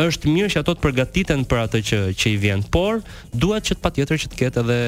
është 0.00 0.30
mirë 0.32 0.48
që 0.52 0.60
ato 0.62 0.74
të 0.74 0.82
përgatiten 0.84 1.42
për 1.48 1.60
atë 1.66 1.80
që 1.88 1.98
që 2.18 2.30
i 2.34 2.38
vjen, 2.42 2.62
por 2.74 3.02
duhet 3.32 3.68
që 3.70 3.76
patjetër 3.84 4.18
që 4.24 4.30
të 4.32 4.40
ketë 4.40 4.62
edhe 4.64 4.78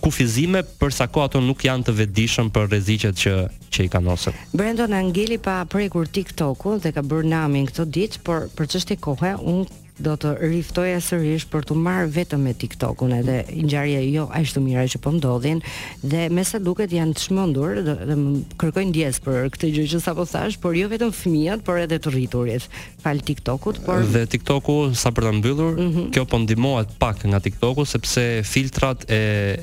kufizime 0.00 0.62
për 0.80 0.94
sa 0.96 1.06
kohë 1.12 1.26
ato 1.28 1.40
nuk 1.44 1.64
janë 1.64 1.86
të 1.88 1.94
vetëdijshëm 2.00 2.48
për 2.54 2.68
rreziqet 2.70 3.18
që 3.22 3.34
që 3.72 3.86
i 3.86 3.90
kanë 3.92 4.14
ose. 4.14 4.32
Brendon 4.56 4.94
Angeli 4.96 5.36
pa 5.38 5.60
prekur 5.70 6.08
TikTok-un 6.08 6.80
dhe 6.84 6.92
ka 6.96 7.04
bërë 7.06 7.32
namin 7.34 7.68
këtë 7.68 7.86
ditë, 7.96 8.22
por 8.24 8.48
për 8.56 8.70
çështje 8.74 9.00
kohe 9.04 9.34
un 9.40 9.64
do 10.00 10.14
të 10.20 10.30
riftoja 10.40 10.98
sërish 11.04 11.46
për 11.52 11.66
të 11.68 11.76
marrë 11.76 12.08
vetëm 12.14 12.44
me 12.48 12.54
tiktok 12.58 13.02
edhe 13.16 13.36
ngjarja 13.64 14.00
jo 14.06 14.26
aq 14.36 14.54
të 14.56 14.62
mira 14.64 14.84
që 14.94 15.00
po 15.04 15.12
ndodhin 15.18 15.60
dhe 16.02 16.24
me 16.32 16.44
sa 16.46 16.60
duket 16.62 16.92
janë 16.96 17.16
të 17.18 17.24
çmendur 17.26 17.80
dhe, 17.86 17.94
dhe 18.08 18.16
kërkojnë 18.60 18.90
ndjes 18.92 19.20
për 19.24 19.48
këtë 19.56 19.70
gjë 19.76 19.86
që 19.94 20.02
sapo 20.04 20.26
thash, 20.30 20.58
por 20.62 20.76
jo 20.76 20.88
vetëm 20.92 21.12
fëmijët, 21.16 21.62
por 21.66 21.80
edhe 21.82 21.98
të 22.02 22.12
rriturit. 22.14 22.66
Fal 23.00 23.20
TikTok-ut, 23.24 23.80
por 23.86 24.04
dhe 24.14 24.24
TikTok-u 24.32 24.76
sa 25.00 25.12
për 25.16 25.28
ta 25.30 25.34
mbyllur, 25.38 25.74
mm 25.76 25.90
-hmm. 25.92 26.06
kjo 26.14 26.24
po 26.24 26.38
ndihmohet 26.38 26.88
pak 26.98 27.24
nga 27.24 27.40
TikTok-u 27.40 27.84
sepse 27.84 28.42
filtrat 28.44 29.06
e 29.10 29.20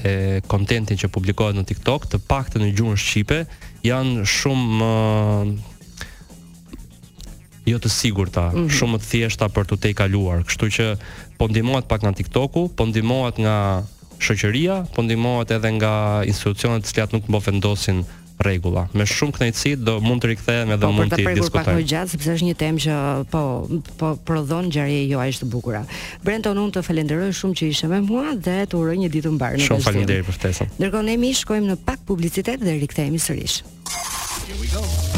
e 0.07 0.41
kontentit 0.47 0.99
që 1.01 1.07
publikohet 1.07 1.55
në 1.55 1.65
TikTok, 1.65 2.05
të 2.05 2.17
paktën 2.29 2.61
në 2.61 2.73
gjuhën 2.77 2.97
shqipe, 2.97 3.45
janë 3.83 4.25
shumë 4.25 5.76
jo 7.67 7.79
të 7.83 7.89
sigurta, 7.91 8.47
mm 8.49 8.55
-hmm. 8.65 8.75
shumë 8.77 8.97
të 9.01 9.09
thjeshta 9.11 9.49
për 9.51 9.65
të 9.67 9.79
te 9.83 9.91
kaluar. 9.93 10.43
Kështu 10.47 10.65
që 10.77 10.85
po 11.37 11.47
ndihmohet 11.51 11.87
pak 11.91 12.01
nga 12.05 12.13
TikToku, 12.19 12.63
po 12.75 12.83
ndihmohet 12.85 13.37
nga 13.43 13.83
shoqëria, 14.23 14.85
po 14.95 15.03
ndihmohet 15.03 15.51
edhe 15.57 15.71
nga 15.77 15.93
institucionet 16.25 16.85
të 16.87 16.91
cilat 16.93 17.11
nuk 17.13 17.27
më 17.27 17.41
vendosin 17.47 18.05
rregulla. 18.39 18.85
Me 18.93 19.03
shumë 19.09 19.33
kënaqësi 19.33 19.71
do 19.81 19.97
mund 20.01 20.21
të 20.23 20.29
rikthehem 20.31 20.71
edhe 20.75 20.85
po, 20.85 20.91
mund 20.93 21.09
të 21.11 21.17
diskutojmë. 21.17 21.35
Po 21.35 21.57
për 21.57 21.67
të 21.67 21.77
pak 21.81 21.87
gjatë 21.91 22.11
sepse 22.13 22.33
është 22.37 22.45
një 22.51 22.55
temë 22.61 22.83
që 22.85 22.93
po 23.33 23.41
po 23.97 24.11
prodhon 24.27 24.69
ngjarje 24.69 25.01
jo 25.09 25.19
aq 25.25 25.41
të 25.41 25.49
bukura. 25.51 25.83
Brenton 26.23 26.57
unë 26.61 26.75
të 26.77 26.85
falenderoj 26.87 27.31
shumë 27.41 27.57
që 27.59 27.69
ishe 27.73 27.87
me 27.91 27.99
mua 28.05 28.35
dhe 28.45 28.59
të 28.69 28.77
uroj 28.77 28.97
një 29.01 29.09
ditë 29.15 29.27
të 29.27 29.35
mbarë 29.37 29.57
në 29.61 29.67
Shumë 29.67 29.83
faleminderit 29.89 30.29
për 30.29 30.35
ftesën. 30.39 30.73
Ndërkohë 30.79 31.05
ne 31.09 31.33
shkojmë 31.41 31.67
në 31.71 31.75
pak 31.89 31.99
publicitet 32.09 32.59
dhe 32.61 32.77
rikthehemi 32.85 33.19
sërish. 33.25 33.61
Here 33.65 34.55
we 34.61 34.67
go. 34.73 35.16